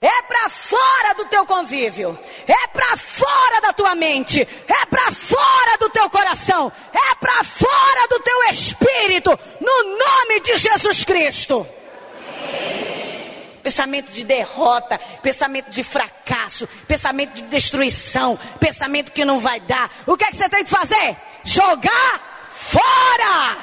É 0.00 0.22
para 0.22 0.50
fora 0.50 1.14
do 1.16 1.24
teu 1.26 1.46
convívio. 1.46 2.18
É 2.46 2.66
para 2.68 2.96
fora 2.96 3.60
da 3.60 3.72
tua 3.72 3.94
mente. 3.94 4.40
É 4.42 4.86
para 4.86 5.10
fora 5.12 5.78
do 5.78 5.88
teu 5.90 6.10
coração. 6.10 6.70
É 6.92 7.14
para 7.14 7.42
fora 7.42 8.08
do 8.08 8.20
teu 8.20 8.44
espírito. 8.50 9.30
No 9.60 9.96
nome 9.96 10.40
de 10.40 10.56
Jesus 10.56 11.04
Cristo. 11.04 11.66
Pensamento 13.62 14.12
de 14.12 14.24
derrota, 14.24 14.98
pensamento 15.22 15.70
de 15.70 15.82
fracasso, 15.82 16.66
pensamento 16.86 17.32
de 17.32 17.42
destruição, 17.44 18.38
pensamento 18.60 19.10
que 19.10 19.24
não 19.24 19.40
vai 19.40 19.58
dar. 19.60 19.90
O 20.06 20.18
que 20.18 20.24
é 20.24 20.30
que 20.30 20.36
você 20.36 20.50
tem 20.50 20.64
que 20.64 20.70
fazer? 20.70 21.16
Jogar 21.42 22.50
fora! 22.50 23.56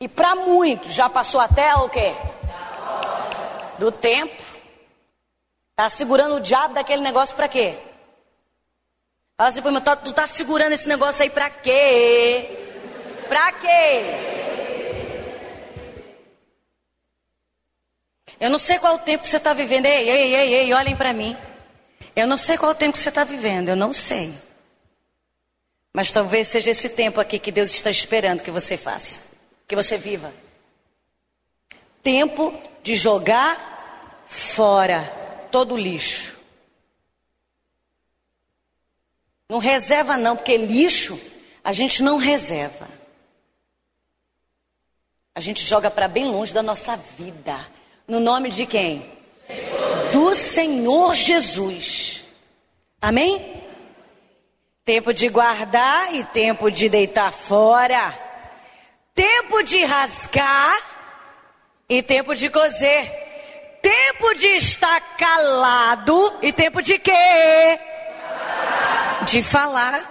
E 0.00 0.07
para 0.18 0.34
muitos 0.34 0.92
já 0.92 1.08
passou 1.08 1.40
até 1.40 1.74
o 1.76 1.88
quê? 1.88 2.12
do 3.78 3.92
tempo. 3.92 4.42
Tá 5.74 5.88
segurando 5.88 6.36
o 6.36 6.40
diabo 6.40 6.74
daquele 6.74 7.02
negócio 7.02 7.34
para 7.36 7.48
quê? 7.48 7.76
Fala 9.36 9.50
assim, 9.50 9.60
mas 9.60 9.84
tu 10.02 10.12
tá 10.12 10.26
segurando 10.26 10.72
esse 10.72 10.88
negócio 10.88 11.22
aí 11.22 11.30
para 11.30 11.48
quê? 11.48 12.50
Para 13.28 13.52
quê? 13.52 14.04
Eu 18.40 18.50
não 18.50 18.58
sei 18.58 18.78
qual 18.80 18.96
o 18.96 18.98
tempo 18.98 19.22
que 19.22 19.28
você 19.28 19.36
está 19.36 19.52
vivendo. 19.52 19.86
Ei, 19.86 20.08
ei, 20.08 20.34
ei, 20.34 20.54
ei, 20.54 20.74
olhem 20.74 20.96
para 20.96 21.12
mim. 21.12 21.36
Eu 22.16 22.26
não 22.26 22.36
sei 22.36 22.58
qual 22.58 22.72
o 22.72 22.74
tempo 22.74 22.94
que 22.94 22.98
você 22.98 23.10
está 23.10 23.22
vivendo, 23.22 23.68
eu 23.68 23.76
não 23.76 23.92
sei. 23.92 24.34
Mas 25.92 26.10
talvez 26.10 26.48
seja 26.48 26.72
esse 26.72 26.88
tempo 26.88 27.20
aqui 27.20 27.38
que 27.38 27.52
Deus 27.52 27.70
está 27.70 27.90
esperando 27.90 28.42
que 28.42 28.50
você 28.50 28.76
faça, 28.76 29.20
que 29.68 29.76
você 29.76 29.98
viva. 29.98 30.32
Tempo 32.02 32.58
de 32.82 32.96
jogar 32.96 34.24
fora 34.26 35.04
todo 35.52 35.74
o 35.74 35.78
lixo. 35.78 36.38
Não 39.48 39.58
reserva 39.58 40.16
não, 40.16 40.36
porque 40.36 40.56
lixo 40.56 41.20
a 41.62 41.72
gente 41.72 42.02
não 42.02 42.16
reserva. 42.16 42.88
A 45.34 45.40
gente 45.40 45.64
joga 45.64 45.90
para 45.90 46.08
bem 46.08 46.26
longe 46.26 46.52
da 46.52 46.62
nossa 46.62 46.96
vida. 46.96 47.58
No 48.06 48.20
nome 48.20 48.50
de 48.50 48.64
quem? 48.64 49.12
Do 50.12 50.34
Senhor 50.34 51.14
Jesus. 51.14 52.24
Amém? 53.00 53.62
Tempo 54.84 55.12
de 55.12 55.28
guardar 55.28 56.14
e 56.14 56.24
tempo 56.24 56.70
de 56.70 56.88
deitar 56.88 57.30
fora. 57.30 58.27
Tempo 59.18 59.64
de 59.64 59.82
rasgar 59.82 60.80
e 61.88 62.00
tempo 62.04 62.36
de 62.36 62.48
cozer. 62.48 63.04
Tempo 63.82 64.32
de 64.36 64.46
estar 64.50 65.00
calado 65.16 66.38
e 66.40 66.52
tempo 66.52 66.80
de 66.80 67.00
quê? 67.00 67.80
De 69.26 69.42
falar. 69.42 70.04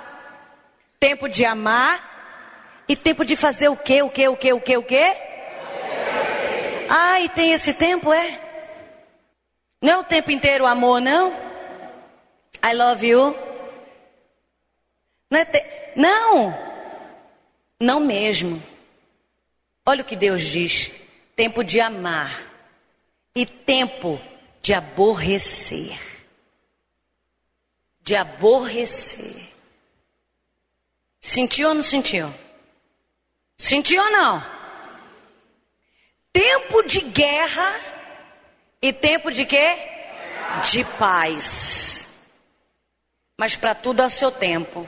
Tempo 1.00 1.30
de 1.30 1.46
amar 1.46 2.84
e 2.86 2.98
tempo 2.98 3.24
de 3.24 3.38
fazer 3.38 3.70
o 3.70 3.78
quê? 3.78 4.02
O 4.02 4.10
quê? 4.10 4.28
O 4.28 4.36
quê? 4.36 4.52
O 4.52 4.60
quê? 4.60 4.76
O 4.76 4.84
quê? 4.84 5.15
Ah, 6.89 7.22
e 7.22 7.30
tem 7.30 7.54
esse 7.54 7.74
tempo, 7.74 8.12
é? 8.12 8.38
Não 9.82 9.93
é 9.93 9.98
o 10.00 10.04
tempo 10.04 10.32
inteiro 10.32 10.65
amor, 10.65 11.00
não? 11.00 11.32
I 12.62 12.74
love 12.74 13.08
you. 13.08 13.34
Não, 15.32 15.39
é 15.39 15.46
te... 15.46 15.63
não, 15.96 16.54
não 17.80 18.02
mesmo. 18.02 18.66
Olha 19.89 20.02
o 20.02 20.06
que 20.06 20.17
Deus 20.17 20.43
diz 20.43 20.91
tempo 21.34 21.63
de 21.63 21.80
amar 21.80 22.45
e 23.34 23.45
tempo 23.45 24.19
de 24.62 24.73
aborrecer. 24.73 25.97
De 28.02 28.13
aborrecer. 28.13 29.47
Sentiu 31.21 31.69
ou 31.69 31.73
não 31.73 31.82
sentiu? 31.82 32.30
Sentiu 33.58 34.04
ou 34.04 34.12
não? 34.12 34.45
Tempo 36.34 36.84
de 36.84 37.00
guerra 37.00 37.80
e 38.82 38.91
tempo 38.91 39.32
de 39.32 39.45
quê? 39.45 39.73
De 40.69 40.84
paz. 41.00 42.10
Mas 43.38 43.56
para 43.56 43.73
tudo 43.73 44.02
há 44.02 44.10
seu 44.10 44.32
tempo. 44.32 44.86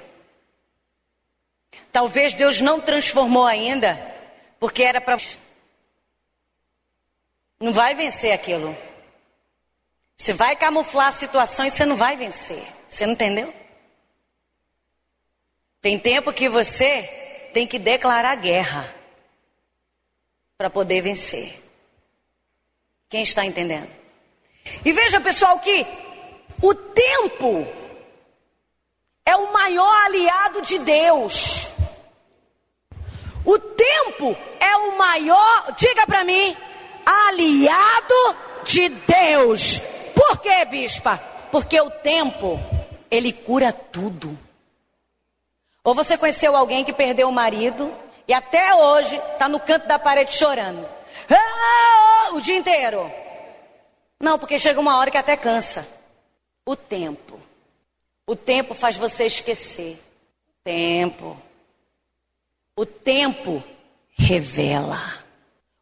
Talvez 1.89 2.33
Deus 2.33 2.59
não 2.59 2.81
transformou 2.81 3.45
ainda, 3.45 4.18
porque 4.59 4.83
era 4.83 4.99
para 4.99 5.17
não 7.59 7.73
vai 7.73 7.93
vencer 7.93 8.31
aquilo. 8.31 8.75
Você 10.17 10.33
vai 10.33 10.55
camuflar 10.55 11.07
a 11.07 11.11
situação 11.11 11.65
e 11.65 11.71
você 11.71 11.85
não 11.85 11.95
vai 11.95 12.15
vencer. 12.15 12.63
Você 12.87 13.05
não 13.05 13.13
entendeu? 13.13 13.53
Tem 15.81 15.97
tempo 15.97 16.33
que 16.33 16.49
você 16.49 17.03
tem 17.53 17.67
que 17.67 17.79
declarar 17.79 18.35
guerra 18.35 18.93
para 20.57 20.69
poder 20.69 21.01
vencer. 21.01 21.61
Quem 23.09 23.23
está 23.23 23.45
entendendo? 23.45 23.89
E 24.83 24.91
veja, 24.91 25.19
pessoal, 25.19 25.59
que 25.59 25.85
o 26.61 26.73
tempo 26.73 27.65
é 29.25 29.35
o 29.35 29.51
maior 29.53 30.05
aliado 30.05 30.61
de 30.61 30.79
Deus. 30.79 31.78
O 33.45 33.57
tempo 33.57 34.35
é 34.59 34.75
o 34.75 34.97
maior, 34.97 35.73
diga 35.77 36.05
para 36.05 36.23
mim, 36.23 36.55
aliado 37.05 38.35
de 38.63 38.89
Deus. 38.89 39.79
Por 40.13 40.39
quê, 40.39 40.65
bispa? 40.65 41.17
Porque 41.51 41.79
o 41.81 41.89
tempo, 41.89 42.59
ele 43.09 43.31
cura 43.33 43.71
tudo. 43.71 44.37
Ou 45.83 45.95
você 45.95 46.17
conheceu 46.17 46.55
alguém 46.55 46.83
que 46.83 46.93
perdeu 46.93 47.29
o 47.29 47.33
marido 47.33 47.91
e 48.27 48.33
até 48.33 48.75
hoje 48.75 49.15
está 49.15 49.47
no 49.47 49.59
canto 49.59 49.87
da 49.87 49.97
parede 49.97 50.33
chorando. 50.35 50.87
ah, 51.29 52.33
o 52.33 52.41
dia 52.41 52.57
inteiro. 52.57 53.11
Não, 54.19 54.37
porque 54.37 54.59
chega 54.59 54.79
uma 54.79 54.97
hora 54.97 55.09
que 55.09 55.17
até 55.17 55.35
cansa. 55.35 55.87
O 56.65 56.75
tempo. 56.75 57.39
O 58.27 58.35
tempo 58.35 58.75
faz 58.75 58.97
você 58.97 59.25
esquecer. 59.25 59.99
O 60.47 60.63
tempo. 60.63 61.48
O 62.79 62.85
tempo 62.85 63.61
revela. 64.17 65.21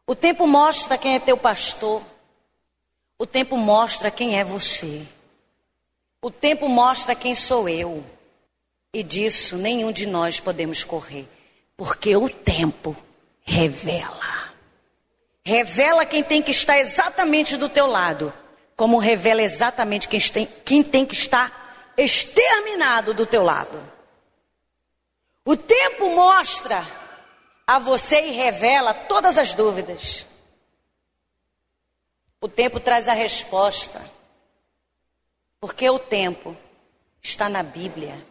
O 0.04 0.16
tempo 0.16 0.48
mostra 0.48 0.98
quem 0.98 1.14
é 1.14 1.20
teu 1.20 1.36
pastor. 1.36 2.02
O 3.16 3.24
tempo 3.24 3.56
mostra 3.56 4.10
quem 4.10 4.36
é 4.36 4.42
você. 4.42 5.06
O 6.20 6.28
tempo 6.28 6.68
mostra 6.68 7.14
quem 7.14 7.36
sou 7.36 7.68
eu. 7.68 8.04
E 8.92 9.04
disso 9.04 9.56
nenhum 9.56 9.92
de 9.92 10.06
nós 10.06 10.40
podemos 10.40 10.82
correr. 10.82 11.28
Porque 11.76 12.16
o 12.16 12.28
tempo 12.28 12.96
revela. 13.42 14.52
Revela 15.44 16.04
quem 16.04 16.24
tem 16.24 16.42
que 16.42 16.50
estar 16.50 16.80
exatamente 16.80 17.56
do 17.56 17.68
teu 17.68 17.86
lado. 17.86 18.32
Como 18.76 18.98
revela 18.98 19.40
exatamente 19.40 20.08
quem 20.08 20.18
tem, 20.18 20.48
quem 20.64 20.82
tem 20.82 21.06
que 21.06 21.14
estar 21.14 21.92
exterminado 21.96 23.14
do 23.14 23.24
teu 23.24 23.44
lado. 23.44 23.97
O 25.48 25.56
tempo 25.56 26.10
mostra 26.10 26.86
a 27.66 27.78
você 27.78 28.20
e 28.20 28.32
revela 28.32 28.92
todas 28.92 29.38
as 29.38 29.54
dúvidas. 29.54 30.26
O 32.38 32.46
tempo 32.46 32.78
traz 32.78 33.08
a 33.08 33.14
resposta. 33.14 33.98
Porque 35.58 35.88
o 35.88 35.98
tempo 35.98 36.54
está 37.22 37.48
na 37.48 37.62
Bíblia. 37.62 38.22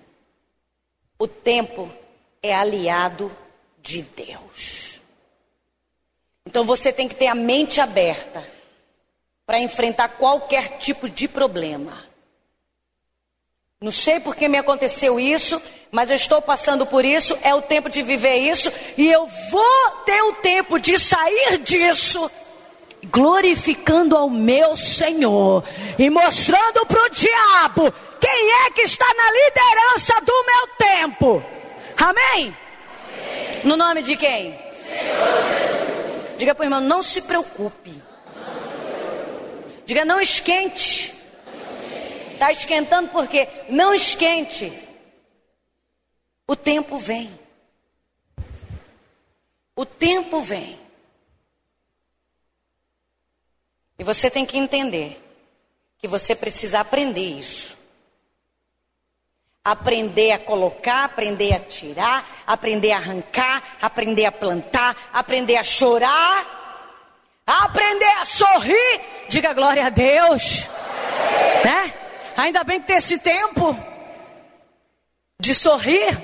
O 1.17 1.27
tempo 1.27 1.91
é 2.39 2.53
aliado 2.53 3.36
de 3.82 4.03
Deus. 4.03 4.99
Então 6.45 6.63
você 6.63 6.93
tem 6.93 7.08
que 7.08 7.15
ter 7.15 7.25
a 7.25 7.34
mente 7.34 7.82
aberta 7.82 8.47
para 9.43 9.60
enfrentar 9.60 10.10
qualquer 10.19 10.77
tipo 10.77 11.10
de 11.10 11.27
problema. 11.27 12.06
Não 13.79 13.91
sei 13.91 14.19
por 14.19 14.35
que 14.35 14.47
me 14.47 14.57
aconteceu 14.57 15.19
isso, 15.19 15.61
mas 15.91 16.09
eu 16.09 16.15
estou 16.15 16.41
passando 16.41 16.83
por 16.83 17.05
isso, 17.05 17.37
é 17.43 17.53
o 17.53 17.61
tempo 17.61 17.87
de 17.87 18.01
viver 18.01 18.37
isso, 18.37 18.73
e 18.97 19.07
eu 19.07 19.27
vou 19.51 19.91
ter 20.03 20.19
o 20.23 20.33
tempo 20.33 20.79
de 20.79 20.97
sair 20.97 21.59
disso 21.59 22.27
glorificando 23.05 24.17
ao 24.17 24.31
meu 24.31 24.75
Senhor 24.75 25.63
e 25.99 26.09
mostrando 26.09 26.87
para 26.87 27.03
o 27.03 27.09
diabo 27.09 27.93
quem 28.19 28.51
é 28.65 28.71
que 28.71 28.81
está 28.81 29.05
na 29.13 29.31
liderança 29.31 30.21
do 30.21 30.45
meu 30.45 30.67
tempo. 30.79 31.43
Amém? 31.97 32.15
Amém. 32.33 33.61
No 33.63 33.77
nome 33.77 34.01
de 34.01 34.17
quem? 34.17 34.59
Diga 36.39 36.55
para 36.55 36.63
o 36.63 36.65
irmão, 36.65 36.81
não 36.81 37.03
se 37.03 37.21
preocupe. 37.21 37.93
Diga, 39.85 40.03
não 40.03 40.19
esquente. 40.19 41.16
Está 42.38 42.52
esquentando 42.52 43.10
por 43.10 43.28
quê? 43.28 43.47
Não 43.67 43.95
esquente. 43.95 44.71
O 46.45 46.56
tempo 46.56 47.00
vem. 47.00 47.28
O 49.76 49.84
tempo 49.84 50.39
vem. 50.39 50.80
E 53.97 54.04
você 54.04 54.30
tem 54.30 54.45
que 54.45 54.56
entender 54.56 55.19
que 55.97 56.08
você 56.08 56.36
precisa 56.36 56.80
aprender 56.80 57.28
isso. 57.28 57.76
Aprender 59.65 60.32
a 60.34 60.38
colocar, 60.38 61.06
aprender 61.06 61.54
a 61.54 61.60
tirar, 61.60 62.43
aprender 62.45 62.91
a 62.91 62.97
arrancar, 62.97 63.80
aprender 63.82 64.26
a 64.26 64.32
plantar, 64.32 64.95
aprender 65.12 65.56
a 65.56 65.63
chorar, 65.63 66.45
aprender 67.47 68.12
a 68.19 68.26
sorrir. 68.26 69.02
Diga 69.28 69.54
glória 69.54 69.88
a 69.88 69.89
Deus. 69.89 70.67
Né? 71.65 71.96
Ainda 72.38 72.63
bem 72.63 72.80
que 72.80 72.86
tem 72.86 72.97
esse 72.97 73.17
tempo 73.17 73.76
de 75.39 75.56
sorrir. 75.56 76.15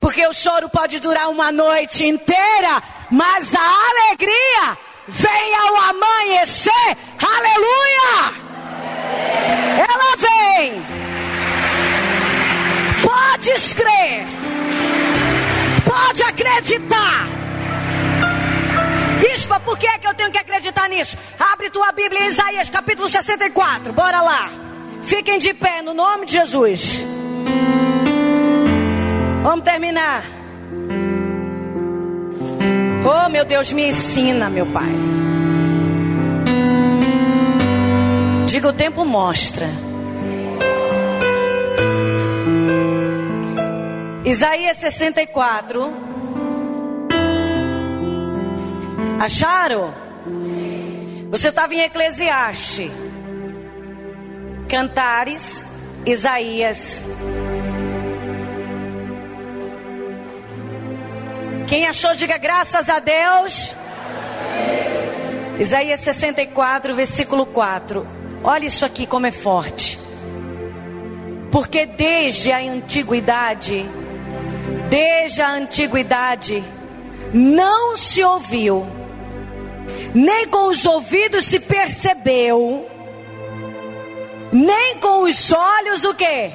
Porque 0.00 0.26
o 0.26 0.32
choro 0.32 0.68
pode 0.68 0.98
durar 0.98 1.28
uma 1.28 1.52
noite 1.52 2.04
inteira, 2.04 2.82
mas 3.08 3.54
a 3.54 3.60
alegria 3.60 4.78
vem 5.06 5.54
ao 5.54 5.76
amanhecer, 5.90 6.96
aleluia! 7.22 8.50
Ela 9.88 10.16
vem. 10.16 10.82
Podes 13.02 13.74
crer, 13.74 14.26
pode 15.84 16.22
acreditar. 16.22 17.39
Bispa, 19.50 19.58
por 19.60 19.76
que, 19.76 19.86
é 19.86 19.98
que 19.98 20.06
eu 20.06 20.14
tenho 20.14 20.30
que 20.30 20.38
acreditar 20.38 20.88
nisso? 20.88 21.16
Abre 21.36 21.70
tua 21.70 21.90
Bíblia 21.90 22.22
em 22.22 22.28
Isaías 22.28 22.70
capítulo 22.70 23.08
64, 23.08 23.92
bora 23.92 24.20
lá. 24.20 24.48
Fiquem 25.02 25.38
de 25.38 25.52
pé 25.52 25.82
no 25.82 25.92
nome 25.92 26.24
de 26.24 26.34
Jesus. 26.34 27.04
Vamos 29.42 29.64
terminar. 29.64 30.22
Oh, 33.04 33.28
meu 33.28 33.44
Deus, 33.44 33.72
me 33.72 33.88
ensina, 33.88 34.48
meu 34.48 34.66
Pai. 34.66 34.92
Diga, 38.46 38.68
o 38.68 38.72
tempo 38.72 39.04
mostra. 39.04 39.66
Isaías 44.24 44.76
64. 44.76 46.09
Acharam? 49.20 49.94
Você 51.30 51.50
estava 51.50 51.72
em 51.74 51.82
Eclesiastes. 51.82 52.90
Cantares, 54.68 55.64
Isaías 56.04 57.02
Quem 61.70 61.86
achou, 61.86 62.16
diga 62.16 62.36
graças 62.36 62.90
a 62.90 62.98
Deus. 62.98 63.72
Isaías 65.56 66.00
64, 66.00 66.96
versículo 66.96 67.46
4. 67.46 68.04
Olha 68.42 68.66
isso 68.66 68.84
aqui 68.84 69.06
como 69.06 69.26
é 69.26 69.30
forte. 69.30 69.96
Porque 71.52 71.86
desde 71.86 72.50
a 72.50 72.58
antiguidade, 72.58 73.86
desde 74.88 75.42
a 75.42 75.52
antiguidade, 75.52 76.64
não 77.32 77.96
se 77.96 78.24
ouviu, 78.24 78.84
nem 80.14 80.46
com 80.48 80.68
os 80.68 80.84
ouvidos 80.86 81.44
se 81.44 81.60
percebeu, 81.60 82.88
nem 84.52 84.96
com 84.96 85.24
os 85.24 85.52
olhos 85.52 86.04
o 86.04 86.14
que? 86.14 86.50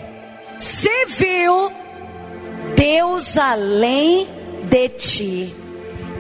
Se 0.60 1.06
viu 1.08 1.72
Deus 2.76 3.38
além 3.38 4.28
de 4.64 4.90
ti, 4.90 5.56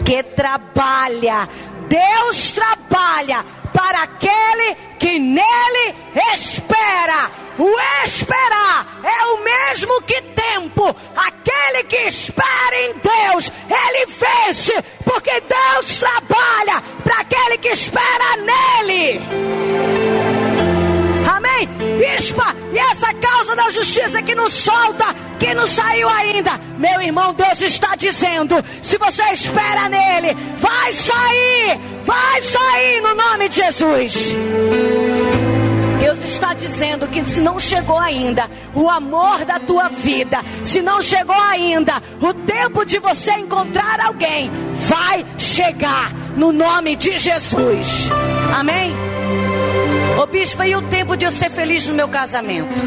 que 0.06 0.24
trabalha, 0.24 1.50
Deus 1.88 2.52
trabalha 2.52 3.43
para 3.74 4.04
aquele 4.04 4.76
que 4.98 5.19
nele 5.19 5.95
espera. 6.34 7.44
O 7.58 8.04
esperar 8.04 9.00
é 9.04 9.26
o 9.28 9.44
mesmo 9.44 10.02
que 10.02 10.22
tempo. 10.22 10.96
Aquele 11.15 11.84
que 11.86 12.08
espera 12.08 12.82
em 12.82 12.94
Deus, 12.94 13.52
ele 13.70 14.06
vence, 14.06 14.74
porque 15.04 15.41
Deus 15.41 16.00
trabalha 16.00 16.82
para 17.04 17.22
aquele 17.22 17.58
que 17.58 17.70
espera 17.70 18.38
nele. 18.38 19.22
Amém? 21.34 21.68
Bispa, 21.98 22.56
e 22.74 22.78
essa 22.78 23.13
causa 23.13 23.56
da 23.56 23.70
justiça 23.70 24.22
que 24.22 24.36
não 24.36 24.50
solta, 24.50 25.06
que 25.39 25.54
não 25.54 25.65
saiu 25.65 26.10
ainda. 26.10 26.60
Meu 26.78 27.02
irmão, 27.02 27.34
Deus 27.34 27.62
está 27.62 27.96
dizendo: 27.96 28.63
se 28.82 28.98
você 28.98 29.24
espera 29.32 29.88
nele, 29.88 30.36
vai 30.58 30.91
sair, 30.91 31.80
vai 32.04 32.41
sair 32.41 33.02
no 33.02 33.15
nome 33.15 33.48
de 33.48 33.56
Jesus. 33.56 34.36
Deus 35.99 36.23
está 36.23 36.53
dizendo 36.53 37.08
que 37.08 37.23
se 37.25 37.41
não 37.41 37.60
chegou 37.60 37.97
ainda 37.97 38.49
o 38.73 38.89
amor 38.89 39.45
da 39.45 39.60
tua 39.60 39.89
vida, 39.89 40.39
se 40.63 40.81
não 40.81 41.01
chegou 41.01 41.36
ainda 41.36 42.01
o 42.21 42.34
tempo 42.34 42.86
de 42.86 42.99
você 42.99 43.34
encontrar 43.34 43.99
alguém, 43.99 44.49
vai 44.88 45.25
chegar 45.38 46.13
no 46.36 46.51
nome 46.51 46.95
de 46.95 47.17
Jesus. 47.17 48.10
Amém? 48.58 48.93
Ô 50.21 50.25
bispo, 50.25 50.63
e 50.63 50.75
o 50.75 50.81
tempo 50.84 51.15
de 51.15 51.25
eu 51.25 51.31
ser 51.31 51.49
feliz 51.49 51.88
no 51.88 51.93
meu 51.93 52.08
casamento? 52.08 52.81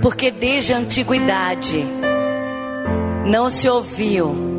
Porque 0.00 0.30
desde 0.30 0.72
a 0.72 0.78
antiguidade 0.78 1.84
não 3.26 3.50
se 3.50 3.68
ouviu, 3.68 4.49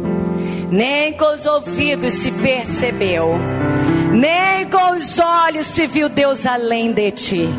nem 0.72 1.12
com 1.12 1.34
os 1.34 1.46
ouvidos 1.46 2.14
se 2.14 2.32
percebeu, 2.32 3.38
nem 4.14 4.66
com 4.70 4.96
os 4.96 5.20
olhos 5.20 5.68
se 5.68 5.86
viu 5.86 6.08
Deus 6.08 6.46
além 6.46 6.94
de 6.94 7.12
ti, 7.12 7.50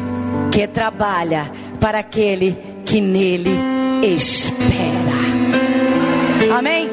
que 0.51 0.66
trabalha 0.66 1.53
para 1.79 1.98
aquele 1.98 2.57
que 2.87 3.03
nele 3.03 3.55
espera. 4.03 5.12
Amém? 6.57 6.90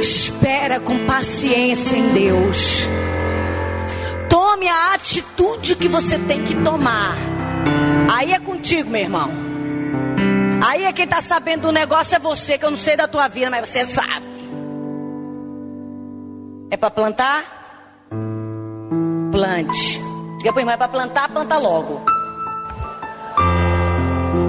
Espera 0.00 0.80
com 0.80 1.04
paciência 1.04 1.94
em 1.94 2.08
Deus. 2.14 2.86
Tome 4.30 4.66
a 4.66 4.94
atitude 4.94 5.76
que 5.76 5.88
você 5.88 6.18
tem 6.18 6.42
que 6.42 6.54
tomar. 6.56 7.16
Aí 8.10 8.32
é 8.32 8.38
contigo, 8.38 8.88
meu 8.88 9.02
irmão. 9.02 9.30
Aí 10.66 10.84
é 10.84 10.92
quem 10.92 11.04
está 11.04 11.20
sabendo 11.20 11.62
do 11.62 11.72
negócio 11.72 12.16
é 12.16 12.18
você, 12.18 12.56
que 12.56 12.64
eu 12.64 12.70
não 12.70 12.76
sei 12.76 12.96
da 12.96 13.06
tua 13.06 13.28
vida, 13.28 13.50
mas 13.50 13.68
você 13.68 13.84
sabe. 13.84 14.33
É 16.70 16.76
para 16.76 16.90
plantar? 16.90 17.44
Plante. 19.30 20.00
Diga 20.38 20.52
para 20.52 20.60
irmão, 20.60 20.74
é 20.74 20.76
para 20.76 20.88
plantar, 20.88 21.28
planta 21.30 21.58
logo. 21.58 22.02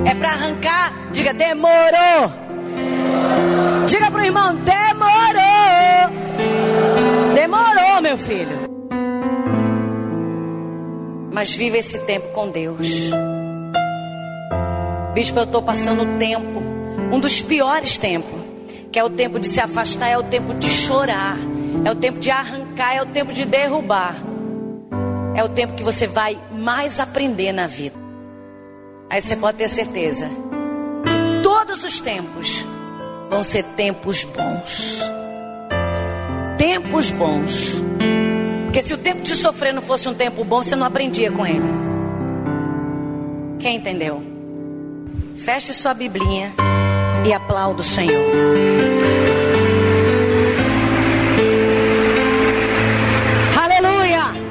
É 0.05 0.15
para 0.15 0.29
arrancar? 0.29 0.93
Diga, 1.11 1.33
demorou. 1.33 2.31
Diga 3.87 4.11
para 4.11 4.21
o 4.21 4.25
irmão, 4.25 4.55
demorou. 4.55 5.55
Demorou, 7.33 8.01
meu 8.01 8.17
filho. 8.17 8.65
Mas 11.31 11.53
viva 11.53 11.77
esse 11.77 11.99
tempo 11.99 12.29
com 12.29 12.49
Deus. 12.49 13.11
Bispo, 15.13 15.39
eu 15.39 15.43
estou 15.43 15.61
passando 15.61 16.03
o 16.03 16.17
tempo, 16.17 16.61
um 17.11 17.19
dos 17.19 17.41
piores 17.41 17.97
tempos, 17.97 18.41
que 18.91 18.99
é 18.99 19.03
o 19.03 19.09
tempo 19.09 19.39
de 19.39 19.47
se 19.47 19.61
afastar, 19.61 20.09
é 20.09 20.17
o 20.17 20.23
tempo 20.23 20.53
de 20.53 20.69
chorar, 20.69 21.37
é 21.83 21.91
o 21.91 21.95
tempo 21.95 22.19
de 22.19 22.31
arrancar, 22.31 22.95
é 22.95 23.01
o 23.01 23.05
tempo 23.05 23.33
de 23.33 23.45
derrubar. 23.45 24.15
É 25.35 25.43
o 25.43 25.49
tempo 25.49 25.73
que 25.73 25.83
você 25.83 26.07
vai 26.07 26.37
mais 26.51 26.99
aprender 26.99 27.51
na 27.51 27.67
vida. 27.67 27.97
Aí 29.09 29.21
você 29.21 29.35
pode 29.35 29.57
ter 29.57 29.67
certeza. 29.67 30.29
Todos 31.43 31.83
os 31.83 31.99
tempos 31.99 32.65
vão 33.29 33.43
ser 33.43 33.63
tempos 33.63 34.23
bons. 34.23 35.01
Tempos 36.57 37.11
bons. 37.11 37.81
Porque 38.65 38.81
se 38.81 38.93
o 38.93 38.97
tempo 38.97 39.21
de 39.21 39.35
sofrer 39.35 39.73
não 39.73 39.81
fosse 39.81 40.07
um 40.09 40.13
tempo 40.13 40.43
bom, 40.43 40.63
você 40.63 40.75
não 40.75 40.87
aprendia 40.87 41.31
com 41.31 41.45
ele. 41.45 41.67
Quem 43.59 43.77
entendeu? 43.77 44.21
Feche 45.37 45.73
sua 45.73 45.93
biblinha 45.93 46.53
e 47.25 47.33
aplauda 47.33 47.81
o 47.81 47.83
Senhor. 47.83 48.23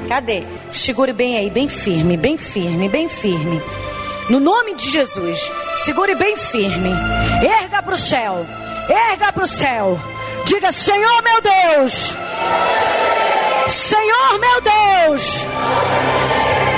Cadê? 0.07 0.43
Segure 0.71 1.13
bem 1.13 1.37
aí, 1.37 1.49
bem 1.49 1.67
firme, 1.67 2.15
bem 2.15 2.37
firme, 2.37 2.87
bem 2.87 3.09
firme. 3.09 3.61
No 4.29 4.39
nome 4.39 4.73
de 4.75 4.89
Jesus, 4.89 5.51
segure 5.77 6.15
bem 6.15 6.35
firme. 6.35 6.91
Erga 7.43 7.81
para 7.81 7.93
o 7.93 7.97
céu. 7.97 8.45
Erga 8.89 9.31
para 9.31 9.43
o 9.43 9.47
céu. 9.47 9.99
Diga: 10.45 10.71
Senhor 10.71 11.21
meu 11.23 11.41
Deus. 11.41 12.15
Senhor 13.67 14.39
meu 14.39 14.61
Deus. 14.61 15.45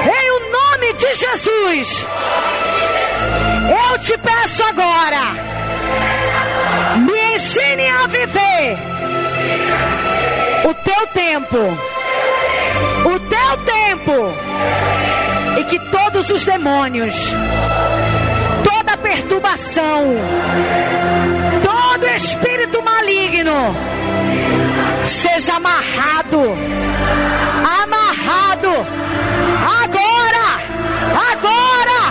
Em 0.06 0.32
o 0.32 0.52
nome 0.52 0.94
de 0.94 1.16
Jesus. 1.16 2.06
Eu 3.92 4.00
te 4.00 4.18
peço 4.18 4.64
agora. 4.64 5.22
Me 6.98 7.36
ensine 7.36 7.88
a 7.88 8.08
viver 8.08 8.78
o 10.66 10.74
teu 10.74 11.08
tempo. 11.08 11.97
O 13.08 13.20
teu 13.20 13.58
tempo. 13.66 14.34
E 15.60 15.64
que 15.64 15.80
todos 15.80 16.30
os 16.30 16.44
demônios, 16.44 17.16
toda 18.64 18.98
perturbação, 18.98 20.04
todo 21.64 22.08
espírito 22.08 22.82
maligno 22.84 23.76
seja 25.06 25.56
amarrado, 25.56 26.42
amarrado, 27.82 28.70
agora, 29.84 30.48
agora, 31.32 32.02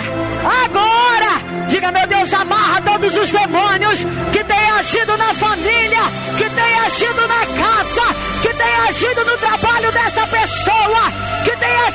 agora. 0.63 1.67
Diga, 1.69 1.91
meu 1.91 2.07
Deus, 2.07 2.33
amarra 2.33 2.81
todos 2.81 3.15
os 3.17 3.31
demônios 3.31 3.99
que 4.33 4.43
têm 4.43 4.69
agido 4.79 5.15
na 5.17 5.33
família, 5.35 6.01
que 6.37 6.49
têm 6.49 6.79
agido 6.85 7.27
na 7.27 7.45
casa, 7.63 8.15
que 8.41 8.53
têm 8.53 8.75
agido 8.89 9.25
no 9.25 9.37
trabalho 9.37 9.91
dessa 9.91 10.27
pessoa 10.27 10.76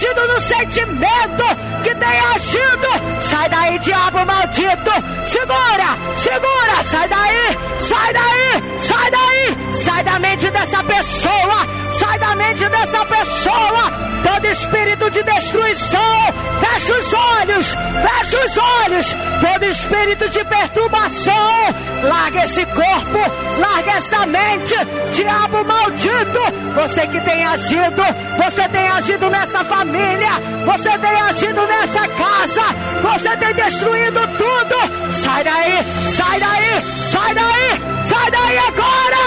agido 0.02 0.26
no 0.26 0.40
sentimento, 0.40 1.44
que 1.84 1.94
tem 1.94 2.18
agido. 2.34 2.88
Sai 3.30 3.48
daí, 3.48 3.78
diabo 3.78 4.26
maldito. 4.26 4.90
Segura, 5.26 5.96
segura, 6.16 6.82
sai 6.90 7.08
daí, 7.08 7.58
sai 7.80 8.12
daí, 8.12 8.80
sai 8.80 9.10
daí, 9.10 9.74
sai 9.84 10.04
da 10.04 10.18
mente 10.18 10.50
dessa 10.50 10.82
pessoa, 10.82 11.66
sai 12.02 12.18
da 12.18 12.34
mente 12.34 12.68
dessa 12.68 13.06
pessoa. 13.06 14.12
Todo 14.22 14.46
espírito 14.46 15.10
de 15.10 15.22
destruição, 15.22 16.34
fecha 16.60 16.94
os 16.94 17.12
olhos, 17.12 17.66
fecha 18.02 18.44
os 18.44 18.58
olhos. 18.58 19.16
Todo 19.40 19.64
espírito 19.64 20.28
de 20.28 20.44
perturbação, 20.44 21.74
larga 22.02 22.44
esse 22.44 22.64
corpo, 22.66 23.18
larga 23.58 23.92
essa 23.92 24.26
mente, 24.26 24.74
diabo 25.12 25.64
maldito. 25.64 26.40
Você 26.74 27.06
que 27.06 27.20
tem 27.20 27.44
agido, 27.44 28.02
você 28.36 28.68
tem 28.68 28.88
agido 28.88 29.30
nessa 29.30 29.64
família, 29.64 30.32
você 30.64 30.98
tem 30.98 31.20
agido 31.20 31.62
nessa 31.66 32.08
casa, 32.08 32.62
você 33.02 33.36
tem 33.36 33.54
destruído 33.54 34.20
tudo. 34.38 35.12
Sai 35.22 35.44
daí, 35.44 35.84
sai 36.10 36.40
daí, 36.40 36.82
sai 37.04 37.34
daí, 37.34 37.80
sai 38.08 38.30
daí 38.30 38.58
agora, 38.58 39.24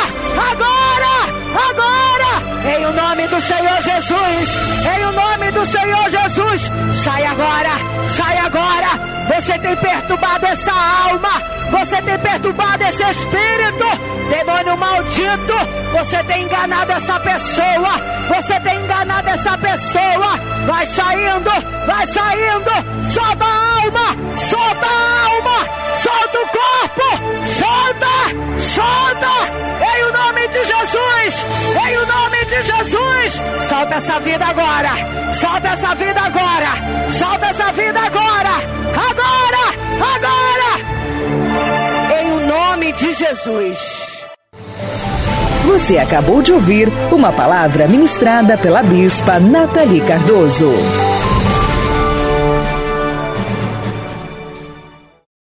agora, 0.52 1.70
agora. 1.70 1.85
Nome 3.26 3.38
do 3.38 3.42
Senhor 3.42 3.82
Jesus, 3.82 4.50
em 4.86 5.06
o 5.06 5.12
nome 5.12 5.52
do 5.52 5.66
Senhor 5.66 6.10
Jesus, 6.12 6.72
sai 6.94 7.26
agora, 7.26 7.72
sai 8.08 8.38
agora. 8.38 8.88
Você 9.34 9.58
tem 9.58 9.76
perturbado 9.78 10.46
essa 10.46 10.72
alma, 10.72 11.42
você 11.72 12.02
tem 12.04 12.20
perturbado 12.20 12.84
esse 12.84 13.02
espírito, 13.02 13.86
demônio 14.30 14.78
maldito. 14.78 15.54
Você 15.98 16.24
tem 16.26 16.44
enganado 16.44 16.92
essa 16.92 17.20
pessoa, 17.20 17.90
você 18.28 18.60
tem 18.60 18.84
enganado 18.84 19.28
essa 19.28 19.58
pessoa. 19.58 20.38
Vai 20.68 20.86
saindo, 20.86 21.52
vai 21.88 22.06
saindo, 22.06 23.12
solta 23.12 23.65
alma, 23.86 24.36
solta 24.36 24.86
a 24.86 25.26
alma, 25.26 25.60
solta 26.02 26.38
o 26.40 26.48
corpo, 26.48 27.08
solta, 27.46 28.14
solta, 28.60 29.34
em 29.96 30.04
o 30.04 30.12
nome 30.14 30.48
de 30.48 30.66
Jesus, 30.66 31.46
em 31.88 31.98
o 31.98 32.06
nome 32.06 32.46
de 32.46 32.64
Jesus. 32.64 33.42
Solta 33.68 33.96
essa 33.96 34.20
vida 34.20 34.46
agora, 34.46 34.92
solta 35.34 35.68
essa 35.70 35.96
vida 35.96 36.22
agora, 36.22 37.10
solta 37.10 37.46
essa 37.48 37.72
vida 37.72 38.00
agora 38.00 38.76
agora, 38.96 39.64
agora, 40.16 40.70
em 42.22 42.32
o 42.32 42.48
nome 42.48 42.92
de 42.94 43.14
Jesus. 43.14 43.78
Você 45.66 45.98
acabou 45.98 46.42
de 46.42 46.54
ouvir 46.54 46.88
uma 47.12 47.32
palavra 47.32 47.88
ministrada 47.88 48.58
pela 48.58 48.84
bispa 48.84 49.40
Nathalie 49.40 50.02
Cardoso. 50.02 50.72